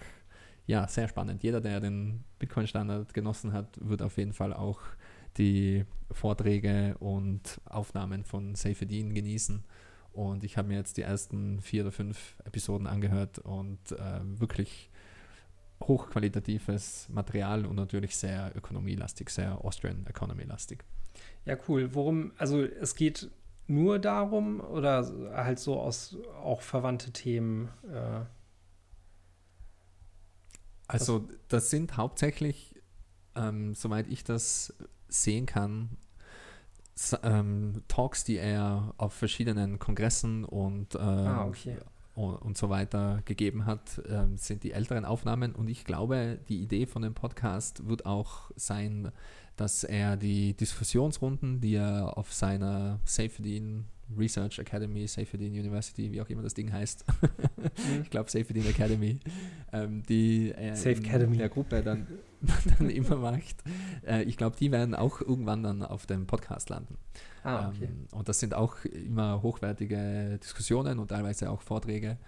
[0.67, 1.43] ja sehr spannend.
[1.43, 4.81] Jeder, der den Bitcoin-Standard genossen hat, wird auf jeden Fall auch
[5.37, 9.63] die Vorträge und Aufnahmen von Safedin genießen.
[10.13, 14.91] Und ich habe mir jetzt die ersten vier oder fünf Episoden angehört und äh, wirklich
[15.83, 20.85] hochqualitatives Material und natürlich sehr ökonomielastig, sehr Austrian Economy-lastig.
[21.45, 21.95] Ja, cool.
[21.95, 23.31] Worum, also es geht
[23.67, 27.69] nur darum oder halt so aus auch verwandte Themen.
[27.91, 28.21] Äh,
[30.89, 32.75] Also das sind hauptsächlich,
[33.37, 34.75] ähm, soweit ich das
[35.07, 35.97] sehen kann,
[37.23, 41.77] ähm, Talks, die er auf verschiedenen Kongressen und, ähm, Ah, okay.
[42.15, 45.55] und, und so weiter gegeben hat, ähm, sind die älteren Aufnahmen.
[45.55, 49.11] Und ich glaube, die Idee von dem Podcast wird auch sein,
[49.57, 53.85] dass er die Diskussionsrunden, die er auf seiner Safedin
[54.19, 57.05] Research Academy, Safedin University, wie auch immer das Ding heißt,
[58.03, 59.19] ich glaube Safedin Academy,
[59.73, 61.37] ähm, die er Safe in Academy.
[61.37, 62.07] der Gruppe dann,
[62.79, 63.57] dann immer macht.
[64.07, 66.97] Äh, ich glaube, die werden auch irgendwann dann auf dem Podcast landen.
[67.43, 67.85] ah, okay.
[67.85, 72.19] Ähm, und das sind auch immer hochwertige Diskussionen und teilweise auch Vorträge.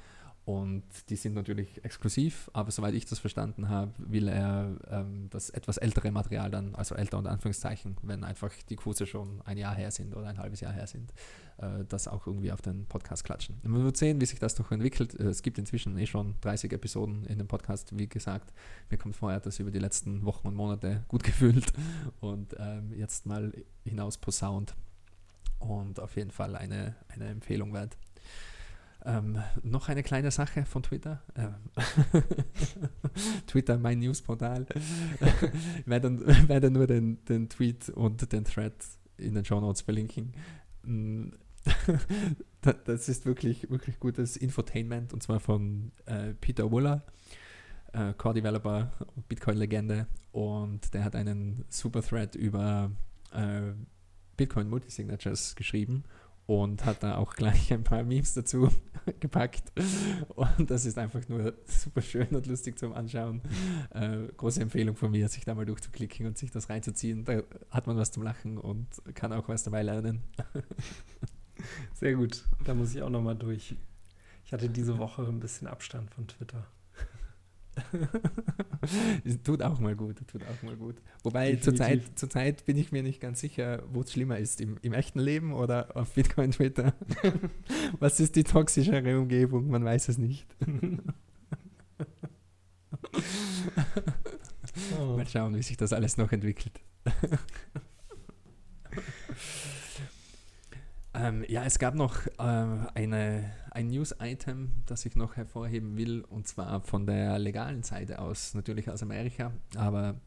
[0.44, 5.50] Und die sind natürlich exklusiv, aber soweit ich das verstanden habe, will er ähm, das
[5.50, 9.76] etwas ältere Material dann, also älter unter Anführungszeichen, wenn einfach die Kurse schon ein Jahr
[9.76, 11.12] her sind oder ein halbes Jahr her sind,
[11.59, 13.61] äh, das auch irgendwie auf den Podcast klatschen.
[13.62, 15.14] Und man wird sehen, wie sich das noch entwickelt.
[15.14, 17.96] Äh, Es gibt inzwischen eh schon 30 Episoden in dem Podcast.
[17.96, 18.52] Wie gesagt,
[18.90, 21.72] mir kommt vor, er hat das über die letzten Wochen und Monate gut gefüllt
[22.20, 23.52] und ähm, jetzt mal
[23.85, 24.74] hinaus posaunt
[25.61, 27.96] und auf jeden Fall eine, eine Empfehlung wert.
[29.05, 31.23] Ähm, noch eine kleine Sache von Twitter.
[31.35, 31.55] Ähm,
[33.47, 34.67] Twitter, mein Newsportal.
[35.81, 38.75] ich werde, nur den, den Tweet und den Thread
[39.17, 40.33] in den Show Notes verlinken.
[40.85, 41.31] Mm,
[42.61, 47.05] da- das ist wirklich, wirklich gutes Infotainment und zwar von äh, Peter Wuller,
[47.93, 48.93] äh, Core-Developer,
[49.29, 52.91] Bitcoin-Legende und der hat einen super Thread über
[53.33, 53.73] äh,
[54.37, 56.05] Bitcoin Multisignatures geschrieben
[56.46, 58.68] und hat da auch gleich ein paar Memes dazu
[59.20, 59.72] gepackt.
[60.35, 63.42] Und das ist einfach nur super schön und lustig zum Anschauen.
[63.90, 67.24] Äh, große Empfehlung von mir, sich da mal durchzuklicken und sich das reinzuziehen.
[67.24, 70.22] Da hat man was zum Lachen und kann auch was dabei lernen.
[71.94, 72.44] Sehr gut.
[72.64, 73.76] Da muss ich auch noch mal durch.
[74.44, 76.66] Ich hatte diese Woche ein bisschen Abstand von Twitter.
[79.45, 80.97] tut auch mal gut, tut auch mal gut.
[81.23, 84.93] Wobei zurzeit, zurzeit bin ich mir nicht ganz sicher, wo es schlimmer ist, im, im
[84.93, 86.95] echten Leben oder auf Bitcoin Twitter.
[87.99, 89.69] Was ist die toxischere Umgebung?
[89.69, 90.47] Man weiß es nicht.
[94.99, 95.17] oh.
[95.17, 96.81] Mal schauen, wie sich das alles noch entwickelt.
[101.14, 106.48] Ähm, ja, es gab noch äh, eine, ein News-Item, das ich noch hervorheben will, und
[106.48, 110.20] zwar von der legalen Seite aus, natürlich aus Amerika, aber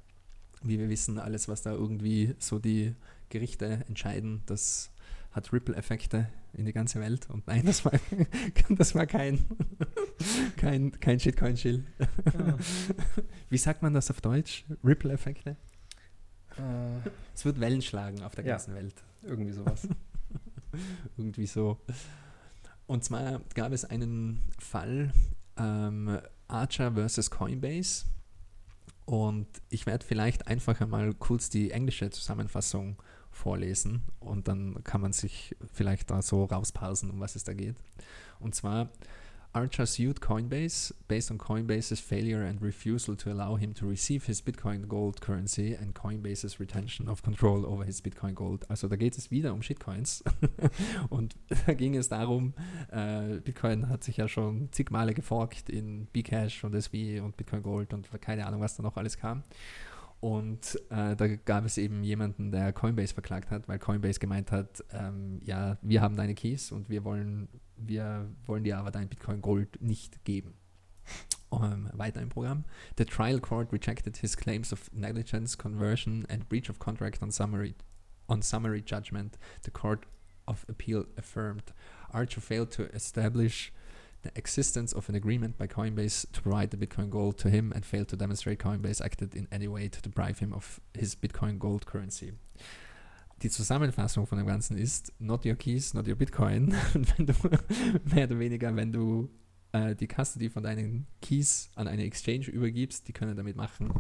[0.62, 2.96] wie wir wissen, alles, was da irgendwie so die
[3.30, 4.92] Gerichte entscheiden, das
[5.32, 7.30] hat Ripple-Effekte in die ganze Welt.
[7.30, 7.92] Und nein, das war,
[8.70, 9.46] das war kein,
[10.58, 11.84] kein, kein Shitcoin-Chill.
[12.26, 12.58] Ja.
[13.50, 14.66] Wie sagt man das auf Deutsch?
[14.84, 15.58] Ripple-Effekte?
[16.58, 17.10] Äh.
[17.34, 19.04] Es wird Wellen schlagen auf der ganzen ja, Welt.
[19.24, 19.88] Irgendwie sowas.
[21.18, 21.78] irgendwie so.
[22.88, 25.12] Und zwar gab es einen Fall
[25.58, 28.06] ähm, Archer versus Coinbase.
[29.06, 33.02] Und ich werde vielleicht einfach einmal kurz die englische Zusammenfassung
[33.36, 37.76] vorlesen und dann kann man sich vielleicht da so rausparsen, um was es da geht.
[38.40, 38.90] Und zwar
[39.56, 44.42] Archer sued Coinbase based on Coinbase's failure and refusal to allow him to receive his
[44.42, 48.66] Bitcoin Gold currency and Coinbase's retention of control over his Bitcoin Gold.
[48.70, 50.26] Also da geht es wieder um Shitcoins.
[51.10, 52.54] und da ging es darum,
[52.92, 57.64] äh, Bitcoin hat sich ja schon zig Male geforkt in Bcash und SV und Bitcoin
[57.64, 59.44] Gold und keine Ahnung, was da noch alles kam.
[60.20, 64.84] Und äh, da gab es eben jemanden, der Coinbase verklagt hat, weil Coinbase gemeint hat,
[64.92, 69.42] ähm, ja, wir haben deine Keys und wir wollen, wir wollen dir aber dein Bitcoin
[69.42, 70.54] Gold nicht geben.
[71.52, 72.66] Um, ähm, weiter im Programm.
[72.98, 77.76] The trial court rejected his claims of negligence, conversion and breach of contract on summary,
[78.28, 79.38] on summary judgment.
[79.62, 80.06] The court
[80.48, 81.74] of appeal affirmed
[82.12, 83.72] Archer failed to establish
[84.24, 87.86] the existence of an agreement by Coinbase to provide the Bitcoin Gold to him and
[87.86, 91.86] failed to demonstrate Coinbase acted in any way to deprive him of his Bitcoin Gold
[91.86, 92.32] currency.
[93.42, 96.74] Die Zusammenfassung von dem Ganzen ist not your keys, not your Bitcoin.
[96.94, 97.34] wenn du
[98.16, 99.30] mehr oder weniger, wenn du
[99.72, 103.94] äh, die Custody von deinen Keys an eine Exchange übergibst, die können damit machen,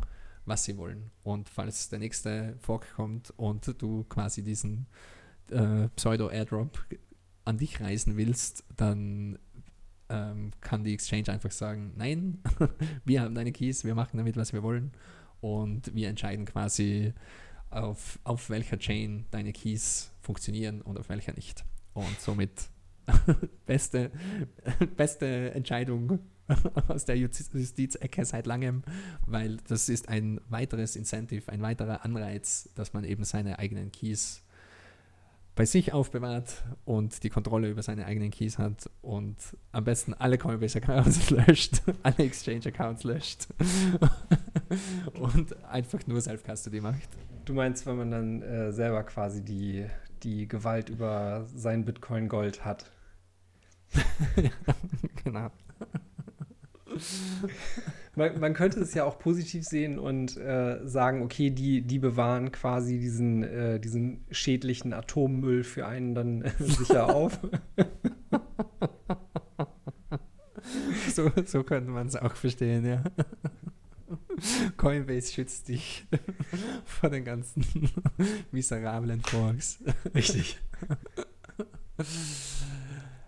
[0.45, 1.11] was sie wollen.
[1.23, 4.87] Und falls der nächste Fork kommt und du quasi diesen
[5.51, 6.85] äh, Pseudo-Airdrop
[7.43, 9.37] an dich reisen willst, dann
[10.09, 12.39] ähm, kann die Exchange einfach sagen, nein,
[13.05, 14.91] wir haben deine Keys, wir machen damit, was wir wollen
[15.41, 17.13] und wir entscheiden quasi,
[17.75, 21.63] auf, auf welcher Chain deine Keys funktionieren und auf welcher nicht.
[21.93, 22.69] Und somit
[23.65, 24.11] beste,
[24.95, 26.19] beste Entscheidung
[26.87, 28.83] aus der Justizecke seit langem,
[29.25, 34.43] weil das ist ein weiteres Incentive, ein weiterer Anreiz, dass man eben seine eigenen Keys
[35.55, 39.37] bei sich aufbewahrt und die Kontrolle über seine eigenen Keys hat und
[39.71, 43.47] am besten alle Coinbase-Accounts löscht, alle Exchange-Accounts löscht
[45.13, 47.09] und einfach nur Self-Custody macht.
[47.45, 49.85] Du meinst, wenn man dann äh, selber quasi die,
[50.23, 52.91] die Gewalt über sein Bitcoin-Gold hat?
[54.35, 54.51] ja,
[55.23, 55.51] genau
[58.15, 62.51] man, man, könnte es ja auch positiv sehen und äh, sagen, okay, die, die bewahren
[62.51, 67.39] quasi diesen, äh, diesen schädlichen Atommüll für einen dann äh, sicher auf.
[71.13, 73.03] so, so könnte man es auch verstehen, ja.
[74.77, 76.05] Coinbase schützt dich
[76.85, 77.65] vor den ganzen
[78.51, 79.79] miserablen Forks.
[80.13, 80.59] Richtig.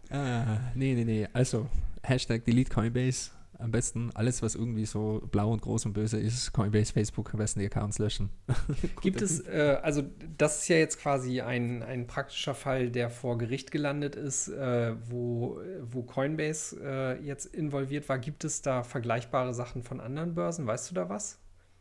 [0.09, 1.27] ah, nee, nee, nee.
[1.33, 1.67] Also,
[2.03, 6.53] Hashtag Delete Coinbase am besten alles, was irgendwie so blau und groß und böse ist,
[6.53, 8.29] Coinbase, Facebook, am besten die Accounts löschen.
[9.01, 10.03] Gibt es, äh, also
[10.37, 14.95] das ist ja jetzt quasi ein, ein praktischer Fall, der vor Gericht gelandet ist, äh,
[15.09, 18.19] wo, wo Coinbase äh, jetzt involviert war.
[18.19, 20.67] Gibt es da vergleichbare Sachen von anderen Börsen?
[20.67, 21.39] Weißt du da was?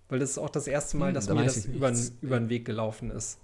[0.08, 2.38] Weil das ist auch das erste Mal, hm, dass hm, da mir das über, über
[2.38, 3.38] den Weg gelaufen ist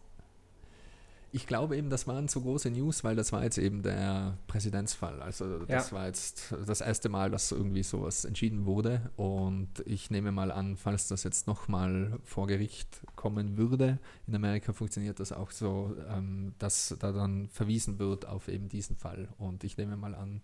[1.35, 5.23] ich glaube eben, das waren so große News, weil das war jetzt eben der Präsidentsfall.
[5.23, 5.97] Also das ja.
[5.97, 9.11] war jetzt das erste Mal, dass irgendwie sowas entschieden wurde.
[9.17, 14.75] Und ich nehme mal an, falls das jetzt nochmal vor Gericht kommen würde, in Amerika
[14.75, 19.29] funktioniert das auch so, ähm, dass da dann verwiesen wird auf eben diesen Fall.
[19.39, 20.43] Und ich nehme mal an,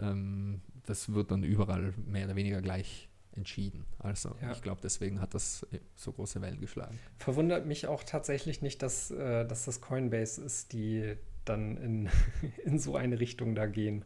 [0.00, 3.84] ähm, das wird dann überall mehr oder weniger gleich entschieden.
[3.98, 4.52] Also ja.
[4.52, 6.98] ich glaube, deswegen hat das so große Wellen geschlagen.
[7.18, 12.08] Verwundert mich auch tatsächlich nicht, dass, äh, dass das Coinbase ist, die dann in,
[12.64, 14.04] in so eine Richtung da gehen.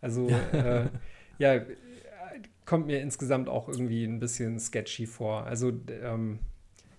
[0.00, 0.88] Also äh,
[1.38, 1.60] ja,
[2.64, 5.44] kommt mir insgesamt auch irgendwie ein bisschen sketchy vor.
[5.44, 5.72] Also
[6.02, 6.40] ähm,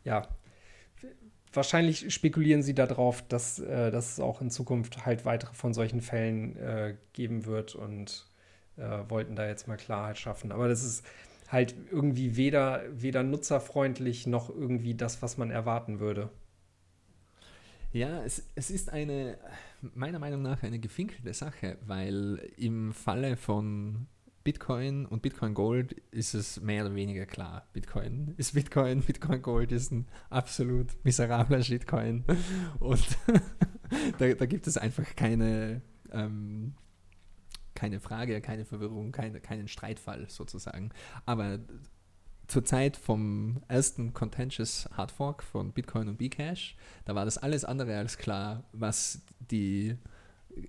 [0.04, 0.28] ja,
[1.54, 6.02] wahrscheinlich spekulieren sie darauf, dass, äh, dass es auch in Zukunft halt weitere von solchen
[6.02, 8.29] Fällen äh, geben wird und
[8.80, 10.52] äh, wollten da jetzt mal Klarheit schaffen.
[10.52, 11.06] Aber das ist
[11.48, 16.30] halt irgendwie weder, weder nutzerfreundlich noch irgendwie das, was man erwarten würde.
[17.92, 19.38] Ja, es, es ist eine,
[19.96, 24.08] meiner Meinung nach, eine gefinkelte Sache, weil im Falle von
[24.44, 27.68] Bitcoin und Bitcoin Gold ist es mehr oder weniger klar.
[27.74, 32.24] Bitcoin ist Bitcoin, Bitcoin Gold ist ein absolut miserabler Shitcoin.
[32.80, 33.06] Und
[34.20, 36.74] da, da, gibt es einfach keine, ähm,
[37.80, 40.90] keine Frage, keine Verwirrung, keine, keinen Streitfall sozusagen.
[41.26, 41.60] Aber
[42.48, 46.76] zur Zeit vom ersten Contentious Hardfork von Bitcoin und Bcash,
[47.06, 49.96] da war das alles andere als klar, was die,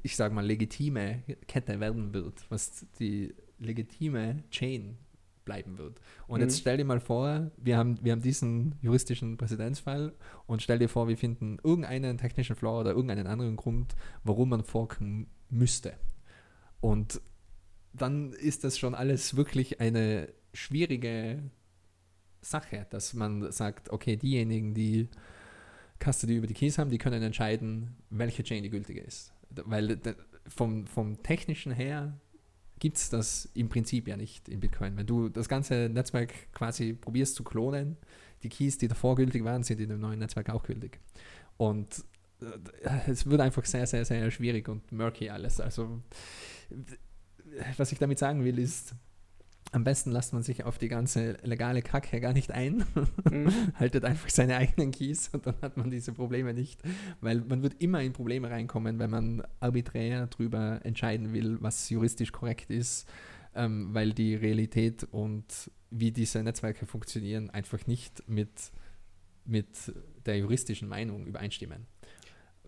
[0.05, 4.97] ich sage mal, legitime Kette werden wird, was die legitime Chain
[5.45, 6.01] bleiben wird.
[6.29, 6.43] Und mhm.
[6.45, 10.13] jetzt stell dir mal vor, wir haben, wir haben diesen juristischen Präzedenzfall
[10.47, 14.63] und stell dir vor, wir finden irgendeinen technischen Flaw oder irgendeinen anderen Grund, warum man
[14.63, 15.95] forken müsste.
[16.81, 17.21] Und
[17.93, 21.43] dann ist das schon alles wirklich eine schwierige
[22.41, 25.09] Sache, dass man sagt, okay, diejenigen, die
[26.03, 29.33] Custody über die Keys haben, die können entscheiden, welche Chain die gültige ist.
[29.51, 29.99] Weil
[30.47, 32.19] vom, vom technischen her
[32.79, 34.97] gibt es das im Prinzip ja nicht in Bitcoin.
[34.97, 37.99] Wenn du das ganze Netzwerk quasi probierst zu klonen,
[38.43, 40.99] die Keys, die davor gültig waren, sind in dem neuen Netzwerk auch gültig.
[41.59, 42.05] Und
[42.41, 45.61] äh, es wird einfach sehr, sehr, sehr schwierig und murky alles.
[45.61, 46.01] Also,
[47.77, 48.95] was ich damit sagen will, ist,
[49.73, 52.85] am besten lässt man sich auf die ganze legale Kacke gar nicht ein,
[53.31, 53.53] mhm.
[53.75, 56.83] haltet einfach seine eigenen Keys und dann hat man diese Probleme nicht,
[57.21, 62.33] weil man wird immer in Probleme reinkommen, wenn man arbiträr darüber entscheiden will, was juristisch
[62.33, 63.09] korrekt ist,
[63.55, 68.73] ähm, weil die Realität und wie diese Netzwerke funktionieren einfach nicht mit,
[69.45, 69.93] mit
[70.27, 71.87] der juristischen Meinung übereinstimmen.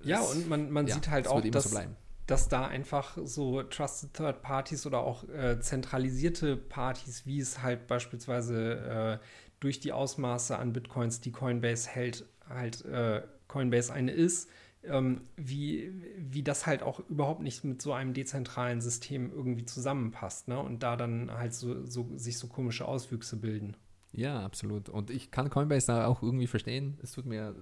[0.05, 1.79] Ja, und man, man ja, sieht halt auch, dass, so
[2.27, 7.87] dass da einfach so Trusted Third Parties oder auch äh, zentralisierte Partys, wie es halt
[7.87, 9.27] beispielsweise äh,
[9.61, 14.49] durch die Ausmaße an Bitcoins, die Coinbase hält, halt äh, Coinbase eine ist,
[14.85, 20.49] ähm, wie, wie das halt auch überhaupt nicht mit so einem dezentralen System irgendwie zusammenpasst,
[20.49, 20.59] ne?
[20.59, 23.77] Und da dann halt so, so sich so komische Auswüchse bilden.
[24.13, 24.89] Ja, absolut.
[24.89, 26.99] Und ich kann Coinbase da auch irgendwie verstehen.
[27.03, 27.55] Es tut mir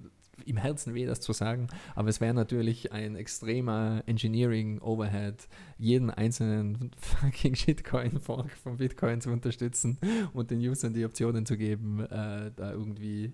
[0.47, 6.91] im Herzen weh, das zu sagen, aber es wäre natürlich ein extremer Engineering-Overhead, jeden einzelnen
[6.97, 9.99] fucking Shitcoin-Fork von Bitcoin zu unterstützen
[10.33, 13.33] und den Usern die Optionen zu geben, äh, da irgendwie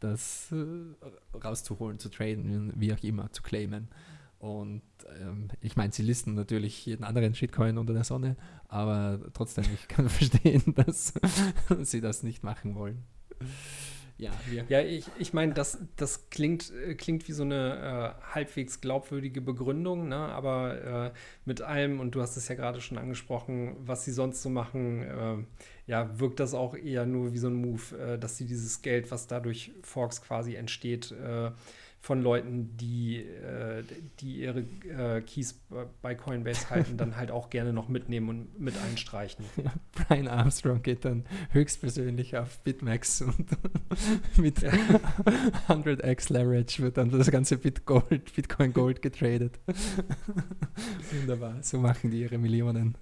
[0.00, 3.88] das äh, rauszuholen, zu traden, wie auch immer, zu claimen.
[4.38, 4.82] Und
[5.20, 8.36] ähm, ich meine, sie listen natürlich jeden anderen Shitcoin unter der Sonne,
[8.68, 11.14] aber trotzdem, ich kann verstehen, dass
[11.82, 13.02] sie das nicht machen wollen.
[14.18, 14.64] Ja, wir.
[14.68, 19.40] ja ich, ich meine, das, das klingt, äh, klingt wie so eine äh, halbwegs glaubwürdige
[19.40, 20.16] Begründung, ne?
[20.16, 24.42] aber äh, mit allem, und du hast es ja gerade schon angesprochen, was sie sonst
[24.42, 25.36] so machen, äh,
[25.86, 29.10] ja, wirkt das auch eher nur wie so ein Move, äh, dass sie dieses Geld,
[29.12, 31.52] was dadurch Forks quasi entsteht, äh,
[32.00, 33.82] von Leuten, die, äh,
[34.20, 35.60] die ihre äh, Keys
[36.00, 39.44] bei Coinbase halten, dann halt auch gerne noch mitnehmen und mit einstreichen.
[39.58, 43.46] Ja, Brian Armstrong geht dann höchstpersönlich auf Bitmax und
[44.36, 49.58] mit 100x Leverage wird dann das ganze Bitgold, Bitcoin Gold getradet.
[51.10, 52.96] Wunderbar, so machen die ihre Millionen.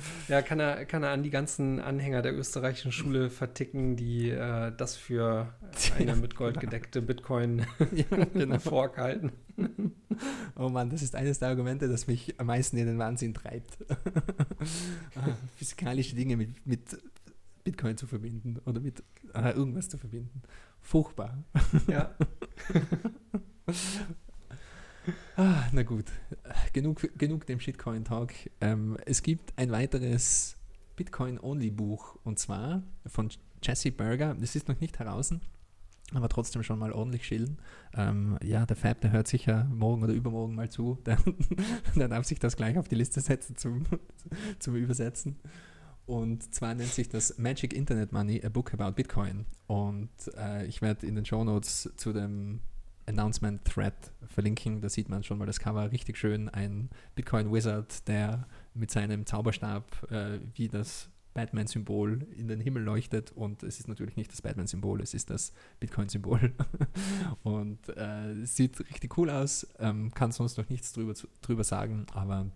[0.28, 4.72] Ja, kann er, kann er an die ganzen Anhänger der österreichischen Schule verticken, die äh,
[4.76, 5.54] das für
[5.98, 8.58] eine mit Gold gedeckte Bitcoin ja, genau.
[8.58, 9.32] vorhalten.
[10.56, 13.78] Oh Mann, das ist eines der Argumente, das mich am meisten in den Wahnsinn treibt.
[15.14, 16.98] Ah, physikalische Dinge mit, mit
[17.64, 19.02] Bitcoin zu verbinden oder mit
[19.34, 20.42] äh, irgendwas zu verbinden.
[20.80, 21.42] Furchtbar.
[21.88, 22.14] Ja.
[25.36, 26.06] Ah, na gut,
[26.72, 28.32] genug, genug dem Shitcoin-Talk.
[28.60, 30.56] Ähm, es gibt ein weiteres
[30.96, 33.30] Bitcoin-Only-Buch und zwar von
[33.62, 34.34] Jesse Berger.
[34.34, 35.34] Das ist noch nicht heraus,
[36.12, 37.58] aber trotzdem schon mal ordentlich chillen.
[37.94, 40.98] Ähm, ja, der Fab, der hört sicher morgen oder übermorgen mal zu.
[41.06, 41.18] Der,
[41.94, 43.84] der darf sich das gleich auf die Liste setzen zum,
[44.58, 45.36] zum Übersetzen.
[46.06, 49.44] Und zwar nennt sich das Magic Internet Money, a Book about Bitcoin.
[49.66, 52.60] Und äh, ich werde in den Show Notes zu dem
[53.06, 54.80] Announcement Thread verlinken.
[54.80, 56.48] Da sieht man schon mal das Cover richtig schön.
[56.48, 63.30] Ein Bitcoin Wizard, der mit seinem Zauberstab äh, wie das Batman-Symbol in den Himmel leuchtet.
[63.32, 66.52] Und es ist natürlich nicht das Batman-Symbol, es ist das Bitcoin-Symbol.
[67.42, 69.66] und äh, sieht richtig cool aus.
[69.78, 72.50] Ähm, kann sonst noch nichts drüber, drüber sagen, aber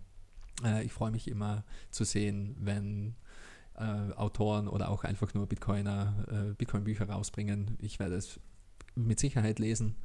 [0.63, 3.15] äh, ich freue mich immer zu sehen, wenn
[3.75, 7.77] äh, Autoren oder auch einfach nur Bitcoiner äh, Bitcoin-Bücher rausbringen.
[7.79, 8.39] Ich werde es
[8.95, 9.95] mit Sicherheit lesen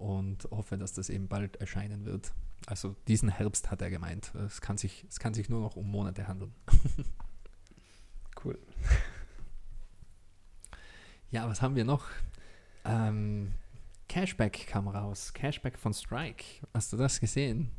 [0.00, 2.32] und hoffe, dass das eben bald erscheinen wird.
[2.66, 4.34] Also diesen Herbst hat er gemeint.
[4.34, 6.54] Es kann sich, es kann sich nur noch um Monate handeln.
[8.42, 8.58] Cool.
[11.32, 12.06] Ja, was haben wir noch?
[12.84, 13.52] Ähm,
[14.08, 15.32] Cashback kam raus.
[15.32, 16.44] Cashback von Strike.
[16.74, 17.70] Hast du das gesehen?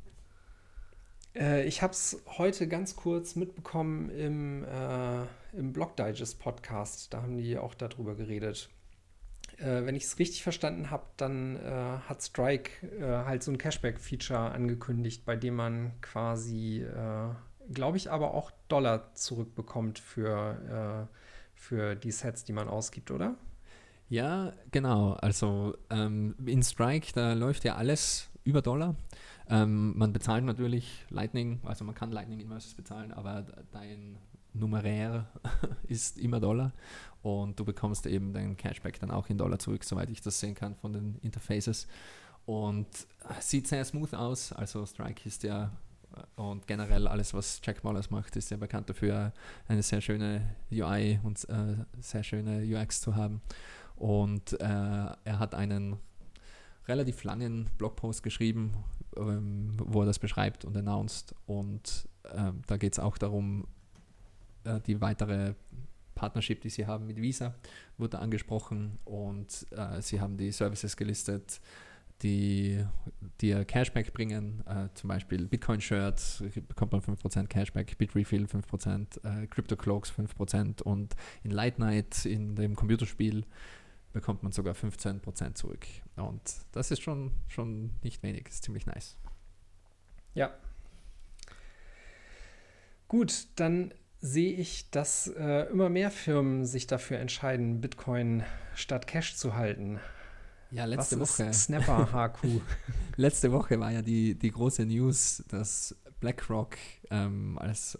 [1.35, 7.13] Äh, ich habe es heute ganz kurz mitbekommen im, äh, im Blog Digest Podcast.
[7.13, 8.69] Da haben die auch darüber geredet.
[9.61, 13.57] Äh, wenn ich es richtig verstanden habe, dann äh, hat Strike äh, halt so ein
[13.57, 21.07] Cashback-Feature angekündigt, bei dem man quasi, äh, glaube ich, aber auch Dollar zurückbekommt für,
[21.53, 23.35] für die Sets, die man ausgibt, oder?
[24.09, 25.13] Ja, genau.
[25.13, 28.95] Also ähm, in Strike, da läuft ja alles über Dollar.
[29.49, 34.17] Ähm, man bezahlt natürlich Lightning, also man kann Lightning Invoices bezahlen, aber dein
[34.53, 35.27] Numerär
[35.87, 36.73] ist immer Dollar
[37.21, 40.55] und du bekommst eben dein Cashback dann auch in Dollar zurück, soweit ich das sehen
[40.55, 41.87] kann von den Interfaces.
[42.45, 42.87] Und
[43.39, 44.51] sieht sehr smooth aus.
[44.51, 45.71] Also Strike ist ja
[46.35, 49.31] und generell alles, was Jack Mollers macht, ist ja bekannt dafür,
[49.67, 53.41] eine sehr schöne UI und äh, sehr schöne UX zu haben.
[53.95, 55.97] Und äh, er hat einen
[56.87, 58.73] relativ langen Blogpost geschrieben,
[59.15, 61.35] ähm, wo er das beschreibt und announced.
[61.45, 63.67] Und äh, da geht es auch darum,
[64.63, 65.53] äh, die weitere
[66.15, 67.55] Partnership, die sie haben mit Visa,
[67.97, 71.59] wurde angesprochen und äh, sie haben die Services gelistet,
[72.21, 72.85] die
[73.41, 79.75] dir Cashback bringen, äh, zum Beispiel Bitcoin-Shirt bekommt man 5% Cashback, Bitrefill 5%, äh, Crypto
[79.75, 83.45] Cloaks 5% und in Light Night, in dem Computerspiel,
[84.13, 85.87] bekommt man sogar 15% zurück.
[86.15, 86.41] Und
[86.73, 89.17] das ist schon, schon nicht wenig, ist ziemlich nice.
[90.35, 90.53] Ja.
[93.07, 98.43] Gut, dann sehe ich, dass äh, immer mehr Firmen sich dafür entscheiden, Bitcoin
[98.75, 99.99] statt Cash zu halten.
[100.69, 101.49] Ja, letzte Was Woche.
[101.49, 102.61] Ist Snapper HQ.
[103.17, 106.77] letzte Woche war ja die, die große News, dass BlackRock
[107.09, 107.97] ähm, als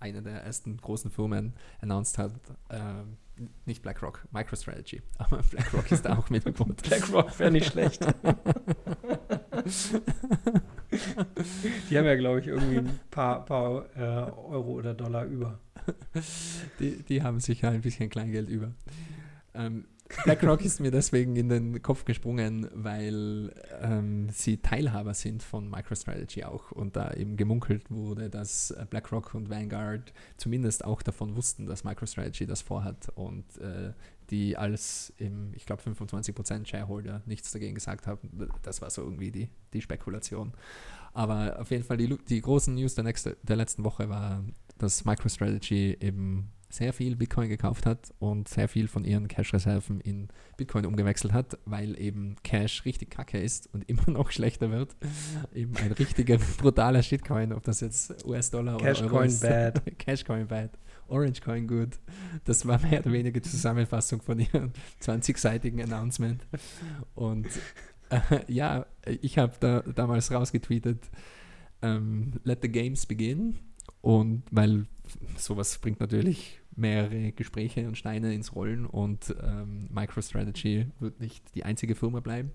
[0.00, 2.32] eine der ersten großen Firmen announced hat,
[2.68, 3.16] ähm,
[3.64, 6.76] nicht BlackRock, MicroStrategy, aber BlackRock ist da auch mit gebunden.
[6.82, 8.06] BlackRock wäre nicht schlecht.
[11.90, 15.58] Die haben ja, glaube ich, irgendwie ein paar, paar äh, Euro oder Dollar über.
[16.80, 18.72] Die, die haben sicher ein bisschen Kleingeld über.
[19.54, 19.84] Ähm,
[20.24, 26.44] BlackRock ist mir deswegen in den Kopf gesprungen, weil ähm, sie Teilhaber sind von MicroStrategy
[26.44, 31.84] auch und da eben gemunkelt wurde, dass BlackRock und Vanguard zumindest auch davon wussten, dass
[31.84, 33.92] MicroStrategy das vorhat und äh,
[34.30, 38.48] die als, im, ich glaube, 25% Shareholder nichts dagegen gesagt haben.
[38.62, 40.52] Das war so irgendwie die, die Spekulation.
[41.12, 44.44] Aber auf jeden Fall die, die großen News der, nächste, der letzten Woche war,
[44.78, 50.28] dass MicroStrategy eben sehr viel Bitcoin gekauft hat und sehr viel von ihren Cash-Reserven in
[50.56, 54.96] Bitcoin umgewechselt hat, weil eben Cash richtig kacke ist und immer noch schlechter wird.
[55.54, 59.40] eben ein richtiger brutaler Shitcoin, ob das jetzt US-Dollar oder Euro ist.
[59.40, 59.82] bad.
[59.98, 60.70] Cashcoin bad.
[61.08, 61.98] Orange Coin good.
[62.44, 66.46] Das war mehr oder weniger die Zusammenfassung von ihrem 20-seitigen Announcement.
[67.14, 67.48] Und
[68.10, 68.86] äh, ja,
[69.20, 71.10] ich habe da damals rausgetweetet,
[71.82, 73.58] ähm, let the games begin.
[74.00, 74.86] Und weil
[75.36, 81.64] sowas bringt natürlich mehrere Gespräche und Steine ins Rollen und ähm, MicroStrategy wird nicht die
[81.64, 82.52] einzige Firma bleiben.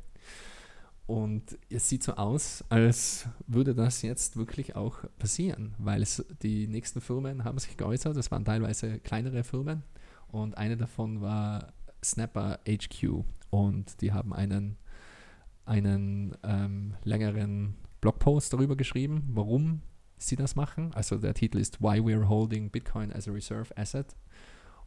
[1.10, 6.68] Und es sieht so aus, als würde das jetzt wirklich auch passieren, weil es, die
[6.68, 9.82] nächsten Firmen haben sich geäußert, das waren teilweise kleinere Firmen
[10.28, 11.74] und eine davon war
[12.06, 14.78] Snapper HQ und die haben einen,
[15.66, 19.82] einen ähm, längeren Blogpost darüber geschrieben, warum
[20.20, 20.94] sie das machen.
[20.94, 24.16] Also der Titel ist Why We're Holding Bitcoin as a Reserve Asset.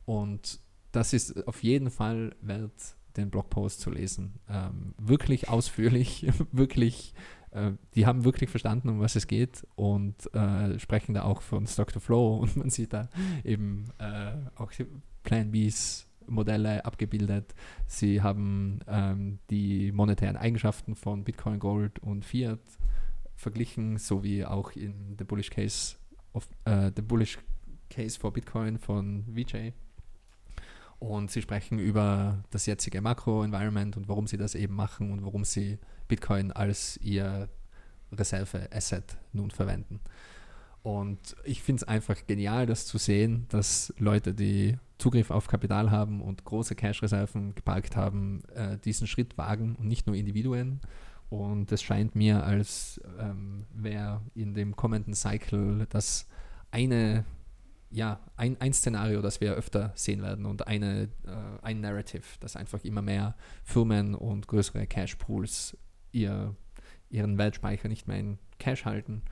[0.05, 0.61] Und
[0.93, 4.35] das ist auf jeden Fall wert, den Blogpost zu lesen.
[4.49, 7.15] Ähm, wirklich ausführlich, wirklich,
[7.51, 11.67] äh, die haben wirklich verstanden, um was es geht und äh, sprechen da auch von
[11.67, 13.09] Stock to Flow und man sieht da
[13.45, 14.73] eben äh, auch
[15.23, 17.55] Plan Bs Modelle abgebildet.
[17.87, 22.61] Sie haben ähm, die monetären Eigenschaften von Bitcoin, Gold und Fiat
[23.35, 25.97] verglichen, sowie auch in The Bullish Case
[26.33, 27.39] of uh, The Bullish
[27.91, 29.73] Case for Bitcoin von VJ.
[31.03, 35.45] Und sie sprechen über das jetzige Makro-Environment und warum sie das eben machen und warum
[35.45, 37.49] sie Bitcoin als ihr
[38.13, 39.99] Reserve-Asset nun verwenden.
[40.85, 45.91] Und ich finde es einfach genial, das zu sehen, dass Leute, die Zugriff auf Kapital
[45.91, 50.81] haben und große Cash-Reserven geparkt haben, äh, diesen Schritt wagen und nicht nur Individuen,
[51.33, 56.29] und es scheint mir, als ähm, wäre in dem kommenden Cycle das
[56.71, 57.25] eine,
[57.93, 62.57] ja, ein, ein Szenario, das wir öfter sehen werden und eine, äh, ein Narrative, dass
[62.57, 65.77] einfach immer mehr Firmen und größere Cash-Pools
[66.11, 66.57] ihr,
[67.11, 69.23] ihren Weltspeicher nicht mehr in Cash halten,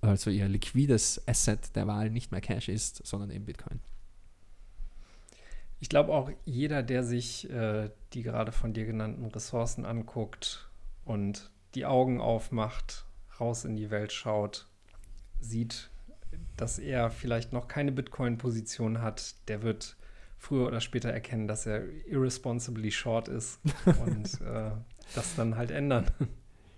[0.00, 3.80] also ihr liquides Asset der Wahl nicht mehr Cash ist, sondern eben Bitcoin.
[5.80, 10.70] Ich glaube auch jeder, der sich äh, die gerade von dir genannten Ressourcen anguckt
[11.04, 13.04] und die Augen aufmacht,
[13.40, 14.68] raus in die Welt schaut,
[15.40, 15.90] sieht,
[16.56, 19.96] dass er vielleicht noch keine Bitcoin-Position hat, der wird
[20.38, 23.60] früher oder später erkennen, dass er irresponsibly short ist
[24.06, 24.70] und äh,
[25.14, 26.06] das dann halt ändern.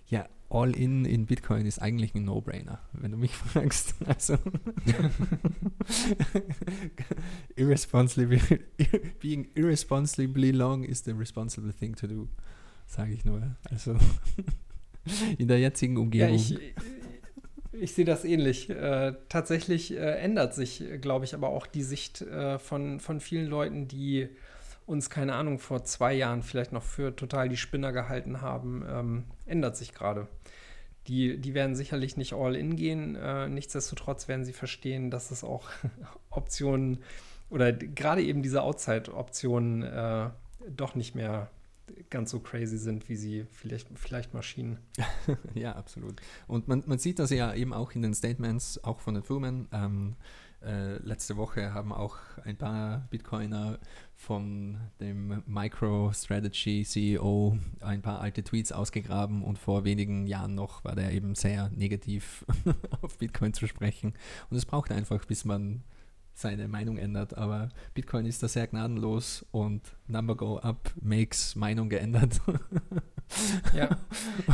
[0.09, 3.97] Ja, All-in in Bitcoin ist eigentlich ein No-Brainer, wenn du mich fragst.
[4.05, 4.39] Also
[7.57, 8.41] irresponsibly,
[9.19, 12.29] being irresponsibly long is the responsible thing to do,
[12.87, 13.57] sage ich nur.
[13.65, 13.97] Also
[15.37, 16.29] in der jetzigen Umgebung.
[16.29, 16.57] Ja, ich,
[17.81, 18.70] ich sehe das ähnlich.
[18.70, 23.47] Äh, tatsächlich äh, ändert sich, glaube ich, aber auch die Sicht äh, von, von vielen
[23.47, 24.29] Leuten, die
[24.87, 29.24] uns, keine Ahnung, vor zwei Jahren vielleicht noch für total die Spinner gehalten haben, ähm,
[29.45, 30.29] ändert sich gerade.
[31.09, 33.16] Die, die werden sicherlich nicht all in gehen.
[33.16, 35.68] Äh, nichtsdestotrotz werden sie verstehen, dass es auch
[36.31, 37.03] Optionen
[37.51, 40.31] oder gerade eben diese Outside-Optionen äh,
[40.68, 41.51] doch nicht mehr
[42.11, 44.78] ganz so crazy sind, wie sie vielleicht, vielleicht Maschinen.
[45.55, 46.20] ja, absolut.
[46.47, 49.68] Und man, man sieht das ja eben auch in den Statements, auch von den Firmen.
[49.72, 50.16] Ähm,
[50.62, 53.78] äh, letzte Woche haben auch ein paar Bitcoiner
[54.14, 60.97] von dem MicroStrategy CEO ein paar alte Tweets ausgegraben und vor wenigen Jahren noch war
[60.97, 62.45] der eben sehr negativ
[63.03, 64.14] auf Bitcoin zu sprechen.
[64.51, 65.84] Und es braucht einfach, bis man
[66.37, 67.37] seine Meinung ändert.
[67.37, 72.41] Aber Bitcoin ist da sehr gnadenlos und Number Go Up makes Meinung geändert.
[73.74, 73.97] ja.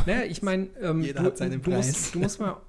[0.05, 1.87] Naja, ich meine, ähm, Jeder du, hat seinen du Preis.
[1.87, 2.61] Musst, du musst mal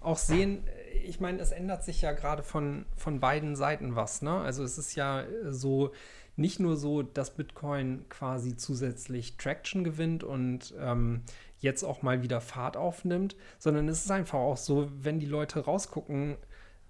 [0.00, 0.62] auch sehen,
[1.04, 4.22] ich meine, es ändert sich ja gerade von, von beiden Seiten was.
[4.22, 4.32] Ne?
[4.32, 5.92] Also es ist ja so,
[6.36, 11.22] nicht nur so, dass Bitcoin quasi zusätzlich Traction gewinnt und ähm,
[11.58, 15.60] jetzt auch mal wieder Fahrt aufnimmt, sondern es ist einfach auch so, wenn die Leute
[15.60, 16.36] rausgucken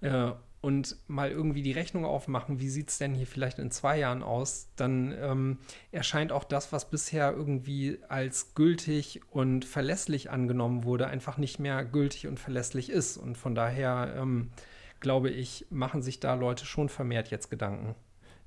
[0.01, 0.31] äh,
[0.61, 4.21] und mal irgendwie die Rechnung aufmachen, wie sieht es denn hier vielleicht in zwei Jahren
[4.21, 5.57] aus, dann ähm,
[5.91, 11.83] erscheint auch das, was bisher irgendwie als gültig und verlässlich angenommen wurde, einfach nicht mehr
[11.83, 13.17] gültig und verlässlich ist.
[13.17, 14.51] Und von daher ähm,
[14.99, 17.95] glaube ich, machen sich da Leute schon vermehrt jetzt Gedanken.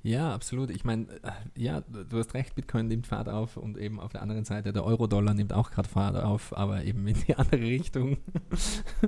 [0.04, 0.68] Ja, absolut.
[0.68, 4.20] Ich meine, äh, ja, du hast recht, Bitcoin nimmt Fahrt auf und eben auf der
[4.20, 8.18] anderen Seite der Euro-Dollar nimmt auch gerade Fahrt auf, aber eben in die andere Richtung.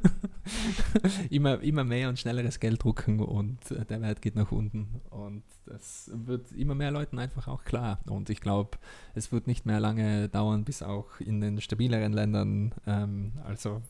[1.31, 5.03] immer, immer mehr und schnelleres Geld drucken und äh, der Wert geht nach unten.
[5.11, 7.99] Und das wird immer mehr Leuten einfach auch klar.
[8.07, 8.79] Und ich glaube,
[9.15, 13.83] es wird nicht mehr lange dauern, bis auch in den stabileren Ländern, ähm, also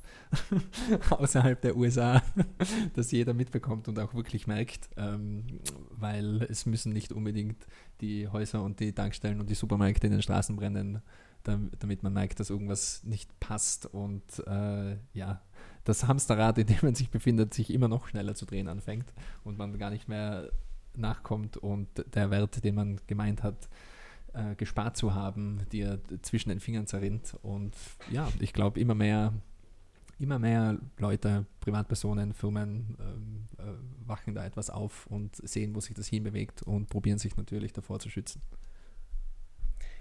[1.10, 2.20] außerhalb der USA,
[2.94, 5.44] dass jeder mitbekommt und auch wirklich merkt, ähm,
[5.90, 7.66] weil es müssen nicht unbedingt
[8.00, 11.02] die Häuser und die Tankstellen und die Supermärkte in den Straßen brennen,
[11.44, 15.42] damit man merkt, dass irgendwas nicht passt und äh, ja,
[15.84, 19.56] das Hamsterrad, in dem man sich befindet, sich immer noch schneller zu drehen anfängt und
[19.56, 20.50] man gar nicht mehr
[20.96, 23.68] nachkommt und der Wert, den man gemeint hat,
[24.32, 27.36] äh, gespart zu haben, dir zwischen den Fingern zerrinnt.
[27.42, 27.74] Und
[28.10, 29.32] ja, ich glaube, immer mehr,
[30.18, 35.94] immer mehr Leute, Privatpersonen, Firmen ähm, äh, wachen da etwas auf und sehen, wo sich
[35.94, 38.40] das hinbewegt und probieren sich natürlich davor zu schützen.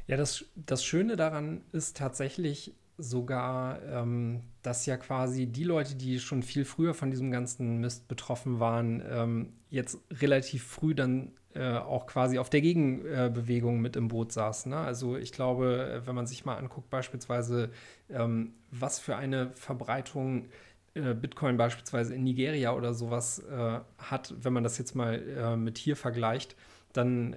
[0.07, 6.19] Ja, das, das Schöne daran ist tatsächlich, sogar, ähm, dass ja quasi die Leute, die
[6.19, 11.77] schon viel früher von diesem ganzen Mist betroffen waren, ähm, jetzt relativ früh dann äh,
[11.77, 14.69] auch quasi auf der Gegenbewegung mit im Boot saßen.
[14.69, 14.77] Ne?
[14.77, 17.71] Also ich glaube, wenn man sich mal anguckt, beispielsweise,
[18.09, 20.49] ähm, was für eine Verbreitung
[20.95, 25.55] äh, Bitcoin beispielsweise in Nigeria oder sowas äh, hat, wenn man das jetzt mal äh,
[25.55, 26.55] mit hier vergleicht,
[26.93, 27.35] dann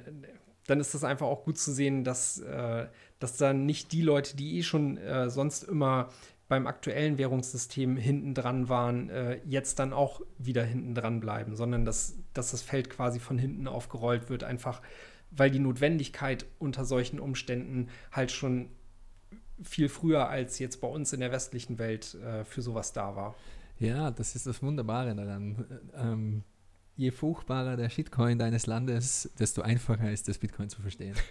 [0.67, 2.89] dann ist das einfach auch gut zu sehen, dass, äh,
[3.21, 4.99] dass dann nicht die Leute, die eh schon
[5.29, 6.11] sonst immer
[6.49, 11.85] beim aktuellen Währungssystem hinten dran waren, äh, jetzt dann auch wieder hinten dran bleiben, sondern
[11.85, 14.81] dass, dass das Feld quasi von hinten aufgerollt wird, einfach
[15.31, 18.71] weil die Notwendigkeit unter solchen Umständen halt schon
[19.63, 23.35] viel früher als jetzt bei uns in der westlichen Welt äh, für sowas da war.
[23.79, 25.67] Ja, das ist das Wunderbare daran.
[25.95, 26.45] Ähm,
[26.97, 31.17] je furchtbarer der Shitcoin deines Landes, desto einfacher ist das Bitcoin zu verstehen.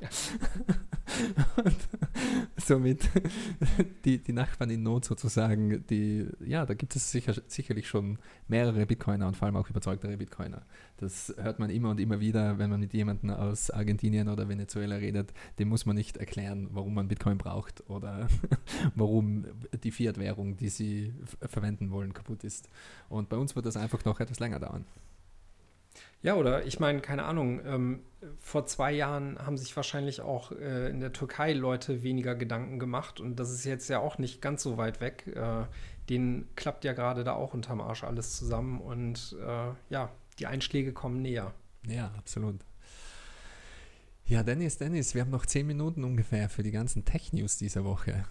[1.56, 1.76] und
[2.56, 3.08] somit
[4.04, 8.86] die, die Nachbarn in Not sozusagen, die, ja, da gibt es sicher, sicherlich schon mehrere
[8.86, 10.62] Bitcoiner und vor allem auch überzeugtere Bitcoiner.
[10.98, 14.96] Das hört man immer und immer wieder, wenn man mit jemandem aus Argentinien oder Venezuela
[14.96, 18.28] redet, dem muss man nicht erklären, warum man Bitcoin braucht oder
[18.94, 19.46] warum
[19.82, 22.68] die Fiat-Währung, die sie verwenden wollen, kaputt ist.
[23.08, 24.84] Und bei uns wird das einfach noch etwas länger dauern.
[26.22, 28.00] Ja, oder ich meine, keine Ahnung, ähm,
[28.38, 33.20] vor zwei Jahren haben sich wahrscheinlich auch äh, in der Türkei Leute weniger Gedanken gemacht
[33.20, 35.26] und das ist jetzt ja auch nicht ganz so weit weg.
[35.34, 35.64] Äh,
[36.10, 40.92] denen klappt ja gerade da auch unterm Arsch alles zusammen und äh, ja, die Einschläge
[40.92, 41.54] kommen näher.
[41.86, 42.56] Ja, absolut.
[44.30, 48.26] Ja, Dennis, Dennis, wir haben noch zehn Minuten ungefähr für die ganzen Tech-News dieser Woche.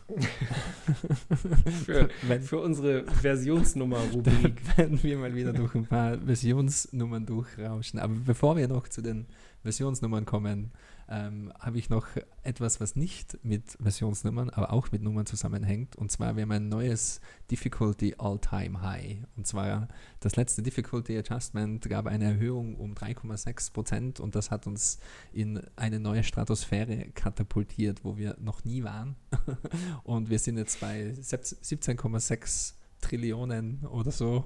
[1.86, 4.62] Für, Wenn- für unsere Versionsnummer-Rubrik.
[4.78, 8.00] werden wir mal wieder durch ein paar Versionsnummern durchrauschen.
[8.00, 9.26] Aber bevor wir noch zu den
[9.62, 10.72] Versionsnummern kommen,
[11.10, 12.08] ähm, habe ich noch
[12.44, 15.96] etwas, was nicht mit Versionsnummern, aber auch mit Nummern zusammenhängt.
[15.96, 19.18] Und zwar, wir haben ein neues Difficulty All-Time High.
[19.36, 19.88] Und zwar
[20.20, 25.00] das letzte Difficulty Adjustment gab eine Erhöhung um 3,6 Prozent und das hat uns
[25.34, 29.16] in eine neue Stratosphäre katapultiert, wo wir noch nie waren.
[30.04, 34.46] und wir sind jetzt bei 17,6 Trillionen oder so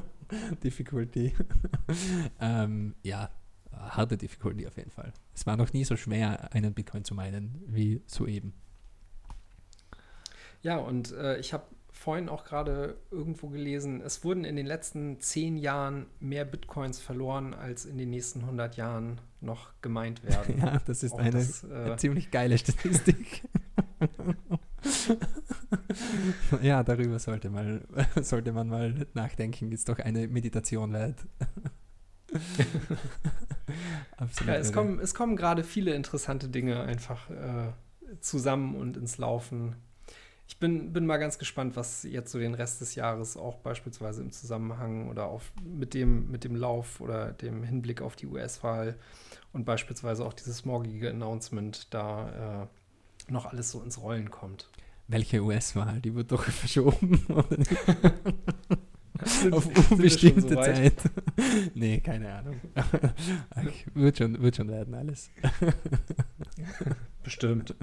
[0.62, 1.34] Difficulty.
[2.40, 3.30] ähm, ja,
[3.72, 5.12] harte Difficulty auf jeden Fall.
[5.34, 8.54] Es war noch nie so schwer, einen Bitcoin zu meinen wie soeben.
[10.62, 11.64] Ja, und äh, ich habe
[12.00, 17.54] vorhin auch gerade irgendwo gelesen, es wurden in den letzten zehn Jahren mehr Bitcoins verloren,
[17.54, 20.58] als in den nächsten 100 Jahren noch gemeint werden.
[20.58, 23.42] Ja, das ist eine das, äh, ziemlich geile Statistik.
[26.62, 27.82] ja, darüber sollte, mal,
[28.22, 29.72] sollte man mal nachdenken.
[29.72, 31.26] Ist doch eine Meditation wert.
[34.16, 34.54] Absolut.
[34.54, 37.72] Ja, es kommen, es kommen gerade viele interessante Dinge einfach äh,
[38.20, 39.76] zusammen und ins Laufen.
[40.48, 44.20] Ich bin, bin mal ganz gespannt, was jetzt so den Rest des Jahres auch beispielsweise
[44.20, 48.96] im Zusammenhang oder auf, mit, dem, mit dem Lauf oder dem Hinblick auf die US-Wahl
[49.52, 52.66] und beispielsweise auch dieses morgige Announcement da
[53.28, 54.68] äh, noch alles so ins Rollen kommt.
[55.06, 56.00] Welche US-Wahl?
[56.00, 57.24] Die wird doch verschoben.
[59.42, 60.54] Sind- Auf unbestimmte so?
[60.54, 60.94] Zeit.
[61.74, 62.56] nee, keine Ahnung.
[63.94, 65.30] Wird, schon, wird schon werden, alles.
[67.22, 67.74] Bestimmt.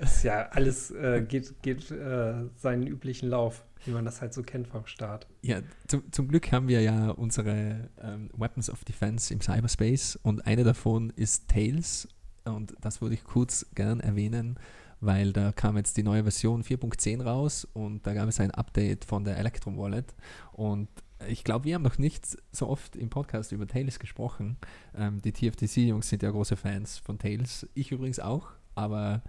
[0.00, 4.42] ist ja alles äh, geht, geht äh, seinen üblichen Lauf, wie man das halt so
[4.42, 5.26] kennt vom Start.
[5.42, 10.46] Ja, zum, zum Glück haben wir ja unsere ähm, Weapons of Defense im Cyberspace und
[10.46, 12.08] eine davon ist Tails
[12.44, 14.58] und das würde ich kurz gern erwähnen,
[15.00, 19.04] weil da kam jetzt die neue Version 4.10 raus und da gab es ein Update
[19.04, 20.14] von der Electrum Wallet
[20.52, 20.88] und
[21.28, 24.58] ich glaube, wir haben noch nicht so oft im Podcast über Tails gesprochen.
[24.94, 27.66] Ähm, die TFTC-Jungs sind ja große Fans von Tails.
[27.74, 29.22] Ich übrigens auch, aber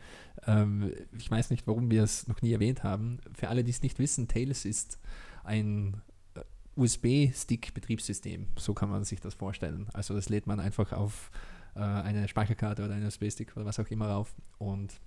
[0.45, 3.19] ähm, ich weiß nicht, warum wir es noch nie erwähnt haben.
[3.33, 4.99] Für alle, die es nicht wissen, Tails ist
[5.43, 6.01] ein
[6.35, 6.41] äh,
[6.75, 8.47] USB-Stick-Betriebssystem.
[8.57, 9.87] So kann man sich das vorstellen.
[9.93, 11.31] Also das lädt man einfach auf
[11.75, 14.99] äh, eine Speicherkarte oder einen USB-Stick oder was auch immer rauf und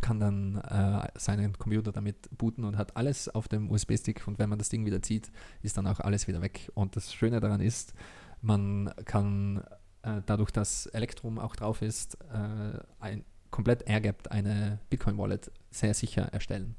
[0.00, 4.48] kann dann äh, seinen Computer damit booten und hat alles auf dem USB-Stick und wenn
[4.48, 5.30] man das Ding wieder zieht,
[5.62, 6.70] ist dann auch alles wieder weg.
[6.74, 7.94] Und das Schöne daran ist,
[8.40, 9.62] man kann
[10.02, 16.22] äh, dadurch, dass Electrum auch drauf ist, äh, ein komplett airgapped eine Bitcoin-Wallet sehr sicher
[16.32, 16.74] erstellen.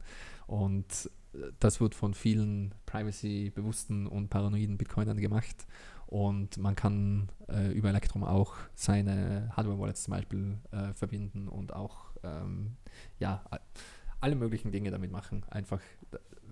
[0.47, 5.65] Und äh, das wird von vielen privacy-bewussten und paranoiden Bitcoinern gemacht.
[6.07, 12.12] Und man kann äh, über Electrum auch seine Hardware-Wallets zum Beispiel äh, verbinden und auch
[12.23, 12.75] ähm,
[13.19, 13.43] ja,
[14.19, 15.43] alle möglichen Dinge damit machen.
[15.49, 15.81] Einfach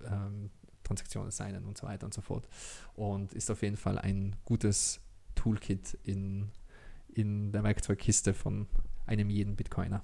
[0.04, 0.50] ähm,
[0.82, 2.46] Transaktionen signen und so weiter und so fort.
[2.94, 5.00] Und ist auf jeden Fall ein gutes
[5.34, 6.50] Toolkit in,
[7.08, 8.66] in der Werkzeugkiste von
[9.06, 10.02] einem jeden Bitcoiner.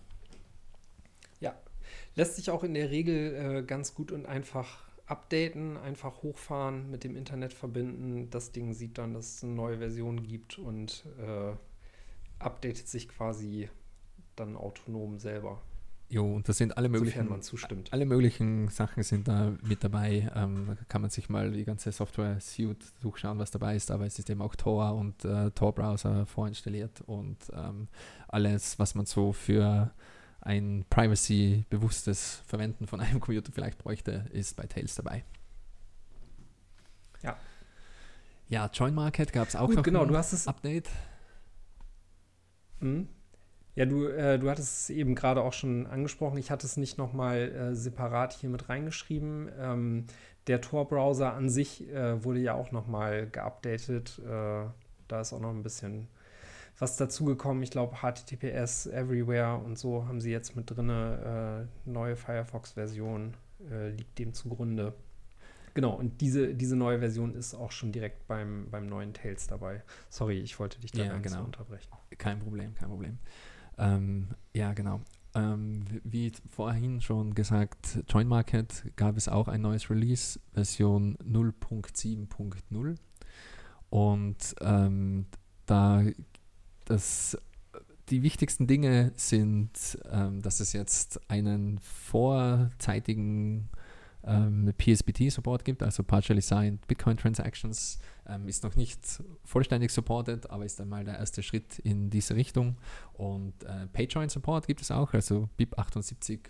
[1.40, 1.54] Ja,
[2.14, 7.04] lässt sich auch in der Regel äh, ganz gut und einfach updaten, einfach hochfahren, mit
[7.04, 8.28] dem Internet verbinden.
[8.30, 11.54] Das Ding sieht dann, dass es eine neue Version gibt und äh,
[12.38, 13.70] updatet sich quasi
[14.38, 15.60] dann autonom selber,
[16.10, 17.28] Jo, und das sind alle möglichen,
[17.90, 20.30] alle möglichen Sachen sind da mit dabei.
[20.34, 23.90] Ähm, da kann man sich mal die ganze Software-Suite durchschauen, was dabei ist.
[23.90, 27.88] Aber es ist eben auch Tor und äh, Tor-Browser vorinstalliert und ähm,
[28.26, 29.92] alles, was man so für
[30.40, 35.24] ein privacy-bewusstes Verwenden von einem Computer vielleicht bräuchte, ist bei Tails dabei.
[37.22, 37.36] Ja.
[38.48, 40.88] Ja, Join Market gab es auch Gut, noch genau, ein du hast es Update.
[42.80, 43.10] Mhm.
[43.78, 46.36] Ja, du, äh, du hattest es eben gerade auch schon angesprochen.
[46.36, 49.48] Ich hatte es nicht nochmal äh, separat hier mit reingeschrieben.
[49.56, 50.06] Ähm,
[50.48, 54.20] der Tor-Browser an sich äh, wurde ja auch nochmal geupdatet.
[54.26, 54.64] Äh,
[55.06, 56.08] da ist auch noch ein bisschen
[56.76, 57.62] was dazugekommen.
[57.62, 60.90] Ich glaube, HTTPS Everywhere und so haben sie jetzt mit drin.
[60.90, 63.34] Äh, neue Firefox-Version
[63.70, 64.92] äh, liegt dem zugrunde.
[65.74, 69.84] Genau, und diese, diese neue Version ist auch schon direkt beim, beim neuen Tails dabei.
[70.08, 71.44] Sorry, ich wollte dich da Ja, genau.
[71.44, 71.92] unterbrechen.
[72.18, 73.18] Kein Problem, kein Problem.
[73.78, 75.00] Ähm, ja, genau.
[75.34, 82.96] Ähm, wie vorhin schon gesagt, Join Market gab es auch ein neues Release, Version 0.7.0.
[83.90, 85.26] Und ähm,
[85.66, 86.02] da
[86.84, 87.38] das,
[88.08, 93.68] die wichtigsten Dinge sind, ähm, dass es jetzt einen vorzeitigen
[94.28, 97.98] ähm, PSBT-Support gibt, also Partially Signed Bitcoin Transactions.
[98.26, 99.00] Ähm, ist noch nicht
[99.44, 102.76] vollständig supported, aber ist einmal der erste Schritt in diese Richtung.
[103.14, 106.40] Und äh, PageJoin-Support gibt es auch, also BIP78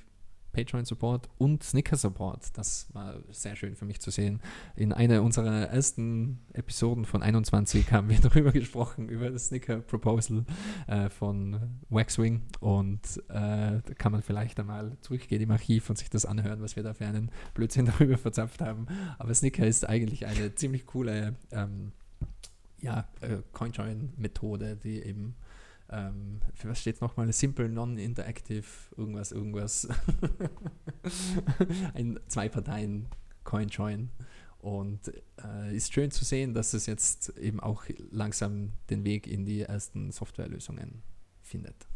[0.58, 2.56] Patreon-Support und Snicker-Support.
[2.56, 4.40] Das war sehr schön für mich zu sehen.
[4.74, 10.44] In einer unserer ersten Episoden von 21 haben wir darüber gesprochen, über das Snicker-Proposal
[10.88, 12.42] äh, von Waxwing.
[12.58, 16.74] Und äh, da kann man vielleicht einmal zurückgehen im Archiv und sich das anhören, was
[16.74, 18.86] wir da für einen Blödsinn darüber verzapft haben.
[19.18, 21.92] Aber Snicker ist eigentlich eine ziemlich coole ähm,
[22.80, 25.36] ja, äh, Coinjoin-Methode, die eben
[25.90, 27.32] ähm, für was steht nochmal?
[27.32, 28.66] Simple Non-Interactive,
[28.96, 29.88] irgendwas, irgendwas.
[31.94, 34.10] Ein Zwei-Parteien-Coin-Join.
[34.58, 35.12] Und
[35.42, 39.62] äh, ist schön zu sehen, dass es jetzt eben auch langsam den Weg in die
[39.62, 41.02] ersten Softwarelösungen
[41.42, 41.86] findet.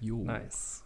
[0.00, 0.24] Jo.
[0.24, 0.83] Nice.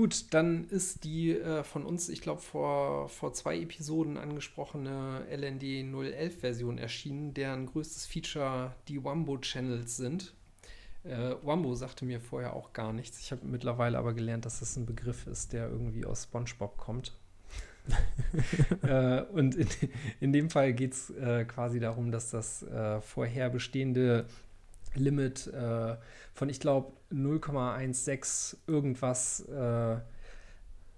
[0.00, 5.62] Gut, dann ist die äh, von uns, ich glaube, vor, vor zwei Episoden angesprochene LND
[5.62, 10.32] 011-Version erschienen, deren größtes Feature die Wumbo-Channels sind.
[11.04, 13.20] Äh, Wumbo sagte mir vorher auch gar nichts.
[13.20, 17.12] Ich habe mittlerweile aber gelernt, dass das ein Begriff ist, der irgendwie aus SpongeBob kommt.
[18.82, 19.68] äh, und in,
[20.20, 24.24] in, dem Fall geht es äh, quasi darum, dass das äh, vorher bestehende
[24.94, 25.96] Limit äh,
[26.34, 29.94] von, ich glaube, 0,16 irgendwas äh,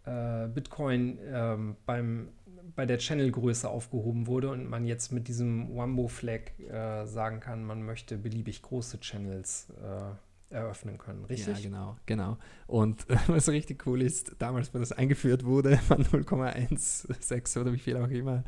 [0.05, 2.28] äh, Bitcoin ähm, beim,
[2.74, 7.82] bei der Channelgröße aufgehoben wurde und man jetzt mit diesem Wumbo-Flag äh, sagen kann, man
[7.82, 10.14] möchte beliebig große Channels äh,
[10.53, 11.57] eröffnen können, richtig?
[11.57, 12.39] Ja, genau, genau.
[12.67, 17.79] Und äh, was richtig cool ist, damals, wo das eingeführt wurde, war 0,16 oder wie
[17.79, 18.45] viel auch immer,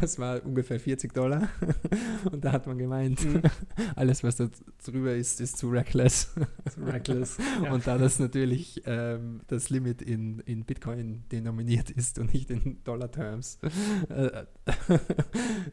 [0.00, 1.48] das war ungefähr 40 Dollar.
[2.30, 3.42] Und da hat man gemeint, mhm.
[3.96, 4.48] alles, was da
[4.84, 6.34] drüber ist, ist zu reckless.
[6.72, 7.38] Zu reckless.
[7.62, 7.72] Ja.
[7.72, 12.82] Und da das natürlich ähm, das Limit in, in Bitcoin denominiert ist und nicht in
[12.84, 13.58] Dollar-Terms,
[14.08, 14.44] äh,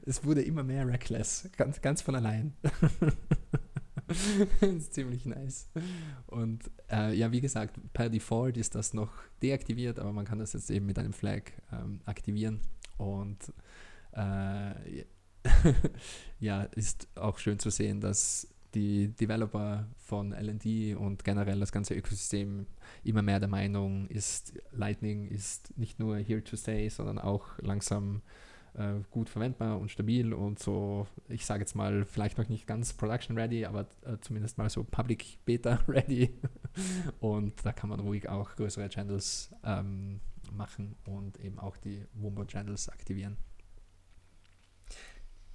[0.06, 2.54] es wurde immer mehr reckless, ganz, ganz von allein.
[4.62, 5.70] das ist ziemlich nice.
[6.28, 10.54] Und äh, ja, wie gesagt, per Default ist das noch deaktiviert, aber man kann das
[10.54, 12.62] jetzt eben mit einem Flag ähm, aktivieren.
[12.98, 13.54] Und
[14.14, 15.06] äh,
[16.40, 21.96] ja, ist auch schön zu sehen, dass die Developer von LD und generell das ganze
[21.96, 22.68] Ökosystem
[23.04, 28.22] immer mehr der Meinung ist, Lightning ist nicht nur here to stay, sondern auch langsam
[28.78, 32.94] äh, gut verwendbar und stabil und so, ich sage jetzt mal, vielleicht noch nicht ganz
[32.94, 36.40] production ready, aber äh, zumindest mal so Public Beta ready.
[37.20, 40.22] und da kann man ruhig auch größere Channels ähm,
[40.52, 43.38] machen und eben auch die Wumbo Channels aktivieren.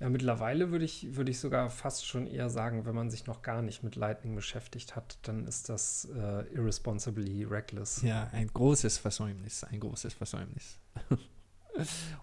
[0.00, 3.40] Ja, mittlerweile würde ich, würde ich sogar fast schon eher sagen, wenn man sich noch
[3.40, 8.02] gar nicht mit Lightning beschäftigt hat, dann ist das äh, irresponsibly reckless.
[8.02, 10.80] Ja, ein großes Versäumnis, ein großes Versäumnis.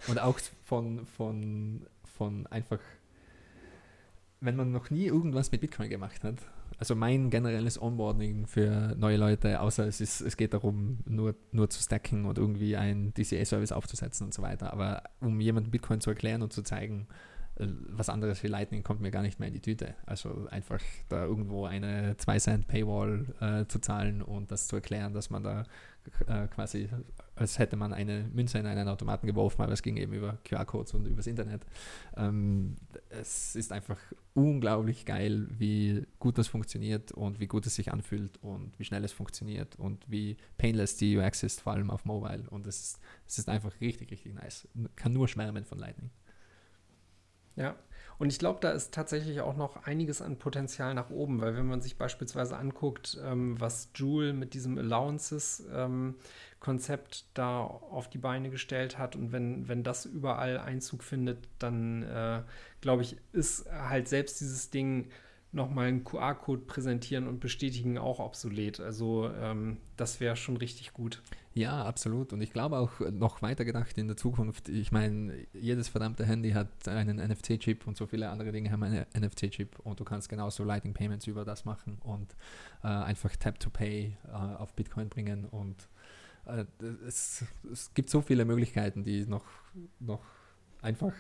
[0.08, 1.86] Und auch von, von,
[2.18, 2.80] von einfach,
[4.42, 6.38] wenn man noch nie irgendwas mit Bitcoin gemacht hat,
[6.78, 11.70] also mein generelles Onboarding für neue Leute, außer es, ist, es geht darum, nur, nur
[11.70, 14.72] zu stacken und irgendwie einen DCA-Service aufzusetzen und so weiter.
[14.72, 17.08] Aber um jemandem Bitcoin zu erklären und zu zeigen,
[17.56, 19.96] äh, was anderes wie Lightning kommt mir gar nicht mehr in die Tüte.
[20.06, 20.80] Also einfach
[21.10, 25.44] da irgendwo eine 2 Cent Paywall äh, zu zahlen und das zu erklären, dass man
[25.44, 25.66] da
[26.28, 26.90] äh, quasi
[27.40, 30.94] als hätte man eine Münze in einen Automaten geworfen, aber es ging eben über QR-Codes
[30.94, 31.66] und übers Internet.
[32.18, 32.76] Ähm,
[33.10, 33.98] es ist einfach
[34.34, 39.04] unglaublich geil, wie gut das funktioniert und wie gut es sich anfühlt und wie schnell
[39.06, 42.44] es funktioniert und wie painless die UX ist, vor allem auf Mobile.
[42.50, 44.68] Und es ist, es ist einfach richtig, richtig nice.
[44.98, 46.10] Kann nur schwärmen von Lightning.
[47.56, 47.76] Ja,
[48.20, 51.66] und ich glaube, da ist tatsächlich auch noch einiges an Potenzial nach oben, weil wenn
[51.66, 56.16] man sich beispielsweise anguckt, ähm, was Joule mit diesem Allowances ähm,
[57.34, 59.16] da auf die Beine gestellt hat.
[59.16, 62.42] Und wenn, wenn das überall Einzug findet, dann äh,
[62.82, 65.10] glaube ich, ist halt selbst dieses Ding
[65.52, 68.80] nochmal einen QR-Code präsentieren und bestätigen auch obsolet.
[68.80, 71.22] Also ähm, das wäre schon richtig gut.
[71.56, 72.32] Ja, absolut.
[72.34, 74.70] Und ich glaube auch noch weiter gedacht in der Zukunft.
[74.70, 79.06] Ich meine, jedes verdammte Handy hat einen NFC-Chip und so viele andere Dinge haben einen
[79.18, 82.36] NFC-Chip und du kannst genauso Lightning Payments über das machen und
[82.84, 85.90] äh, einfach Tap to Pay äh, auf Bitcoin bringen und
[86.46, 86.66] äh,
[87.08, 89.46] es, es, gibt so viele Möglichkeiten, die noch,
[90.00, 90.24] noch
[90.82, 91.14] einfach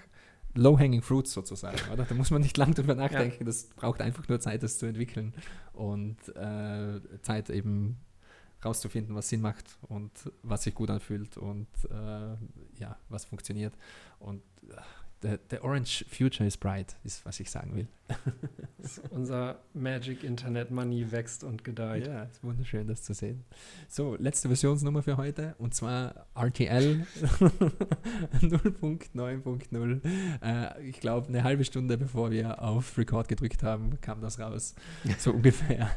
[0.55, 2.05] low-hanging fruits sozusagen, oder?
[2.05, 3.45] Da muss man nicht lang drüber nachdenken, ja.
[3.45, 5.33] das braucht einfach nur Zeit, das zu entwickeln
[5.73, 7.97] und äh, Zeit eben
[8.63, 10.11] rauszufinden, was Sinn macht und
[10.43, 12.35] was sich gut anfühlt und äh,
[12.79, 13.73] ja, was funktioniert.
[14.19, 14.41] Und
[15.21, 17.87] the, the orange future is bright, ist, was ich sagen will.
[19.11, 22.07] Unser Magic Internet Money wächst und gedeiht.
[22.07, 23.43] Ja, ist wunderschön, das zu sehen.
[23.87, 27.05] So, letzte Versionsnummer für heute und zwar RTL
[28.41, 30.01] 0.9.0.
[30.41, 34.75] Äh, ich glaube, eine halbe Stunde bevor wir auf Record gedrückt haben, kam das raus.
[35.19, 35.91] So ungefähr.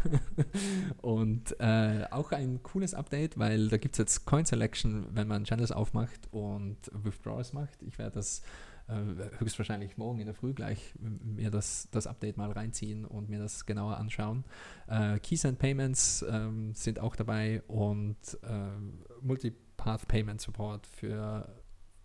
[1.01, 5.45] und äh, auch ein cooles Update, weil da gibt es jetzt Coin Selection, wenn man
[5.45, 7.83] Channels aufmacht und Withdrawals macht.
[7.83, 8.43] Ich werde das
[8.89, 13.39] äh, höchstwahrscheinlich morgen in der Früh gleich mir das, das Update mal reinziehen und mir
[13.39, 14.45] das genauer anschauen.
[14.87, 21.49] Äh, Keys and Payments ähm, sind auch dabei und äh, Multipath Payment Support für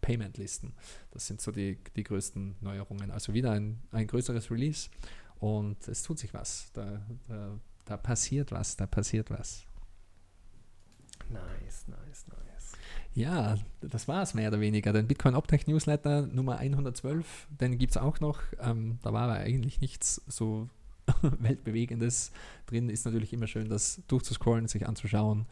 [0.01, 0.73] Payment-Listen.
[1.11, 3.11] Das sind so die, die größten Neuerungen.
[3.11, 4.89] Also wieder ein, ein größeres Release
[5.39, 6.71] und es tut sich was.
[6.73, 9.65] Da, da, da passiert was, da passiert was.
[11.29, 12.46] Nice, nice, nice.
[13.17, 14.93] Ja, das war es mehr oder weniger.
[14.93, 18.41] Den Bitcoin Optech Newsletter Nummer 112, den gibt es auch noch.
[18.61, 20.69] Ähm, da war aber eigentlich nichts so
[21.23, 22.31] weltbewegendes
[22.67, 22.89] drin.
[22.89, 25.47] Ist natürlich immer schön, das durchzuscrollen, sich anzuschauen.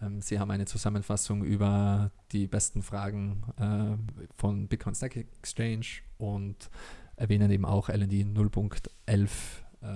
[0.00, 3.96] Ähm, Sie haben eine Zusammenfassung über die besten Fragen äh,
[4.36, 5.86] von Bitcoin Stack Exchange
[6.18, 6.70] und
[7.16, 9.26] erwähnen eben auch LND 0.11
[9.82, 9.88] äh,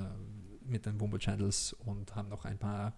[0.66, 2.94] mit den Wumble Channels und haben noch ein paar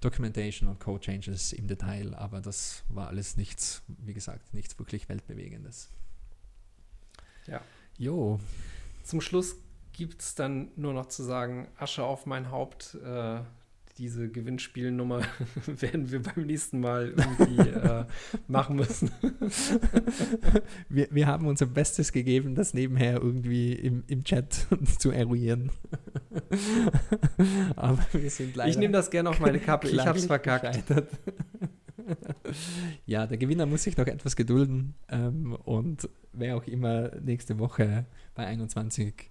[0.00, 5.08] Documentation und Code Changes im Detail, aber das war alles nichts, wie gesagt, nichts wirklich
[5.08, 5.90] Weltbewegendes.
[7.46, 7.60] Ja.
[7.98, 8.40] Jo.
[9.02, 9.56] Zum Schluss
[9.92, 12.94] gibt es dann nur noch zu sagen, Asche auf mein Haupt.
[12.94, 13.40] Äh,
[14.00, 15.20] diese Gewinnspielnummer
[15.66, 18.06] werden wir beim nächsten Mal irgendwie äh,
[18.48, 19.10] machen müssen.
[20.88, 24.66] wir, wir haben unser Bestes gegeben, das nebenher irgendwie im, im Chat
[24.98, 25.70] zu eruieren.
[27.76, 28.70] Aber wir sind leider.
[28.70, 29.88] Ich nehme das gerne auf meine Kappe.
[29.88, 30.64] Ich habe es verkackt.
[30.64, 31.10] Gescheitert.
[33.04, 34.94] ja, der Gewinner muss sich noch etwas gedulden.
[35.10, 39.30] Ähm, und wer auch immer nächste Woche bei 21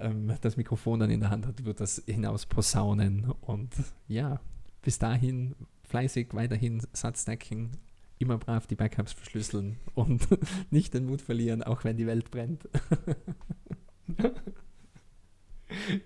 [0.00, 3.32] ähm, das Mikrofon dann in der Hand hat, wird das hinaus posaunen.
[3.40, 3.70] Und
[4.08, 4.40] ja,
[4.82, 5.54] bis dahin
[5.88, 7.70] fleißig weiterhin Satzstacking,
[8.18, 10.26] immer brav die Backups verschlüsseln und
[10.70, 12.68] nicht den Mut verlieren, auch wenn die Welt brennt.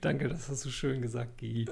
[0.01, 1.66] Danke, das hast du schön gesagt, Gigi.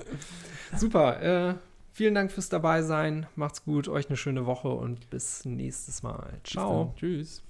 [0.76, 1.54] Super, äh,
[1.92, 3.26] vielen Dank fürs Dabeisein.
[3.36, 6.40] Macht's gut, euch eine schöne Woche und bis nächstes Mal.
[6.44, 6.94] Ciao.
[6.96, 7.42] Tschüss.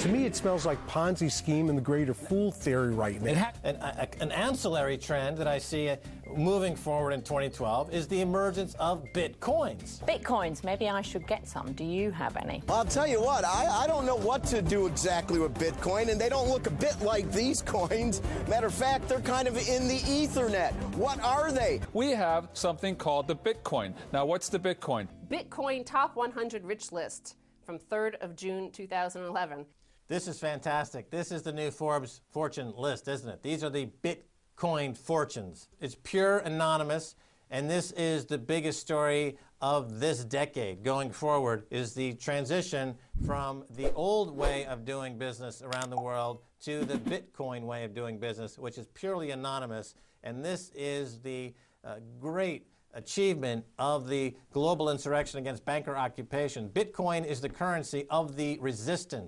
[0.00, 3.50] To me, it smells like Ponzi scheme and the greater fool theory right now.
[3.64, 5.96] An, a, an, ancillary trend that I see uh,
[6.36, 10.04] moving forward in 2012 is the emergence of bitcoins.
[10.06, 11.72] Bitcoins, maybe I should get some.
[11.72, 12.62] Do you have any?
[12.68, 16.10] Well, I'll tell you what, I, I don't know what to do exactly with Bitcoin,
[16.10, 18.20] and they don't look a bit like these coins.
[18.48, 20.72] Matter of fact, they're kind of in the Ethernet.
[20.94, 21.80] What are they?
[21.94, 23.94] We have something called the Bitcoin.
[24.12, 25.08] Now, what's the Bitcoin?
[25.30, 27.36] Bitcoin Top 100 Rich List
[27.66, 29.66] from 3rd of June 2011.
[30.06, 31.10] This is fantastic.
[31.10, 33.42] This is the new Forbes fortune list, isn't it?
[33.42, 35.68] These are the Bitcoin fortunes.
[35.80, 37.16] It's pure anonymous,
[37.50, 42.94] and this is the biggest story of this decade going forward is the transition
[43.24, 47.94] from the old way of doing business around the world to the Bitcoin way of
[47.94, 49.96] doing business, which is purely anonymous.
[50.22, 51.52] And this is the
[51.82, 56.68] uh, great achievement of the global insurrection against banker occupation.
[56.70, 59.24] Bitcoin is the currency of the resistance.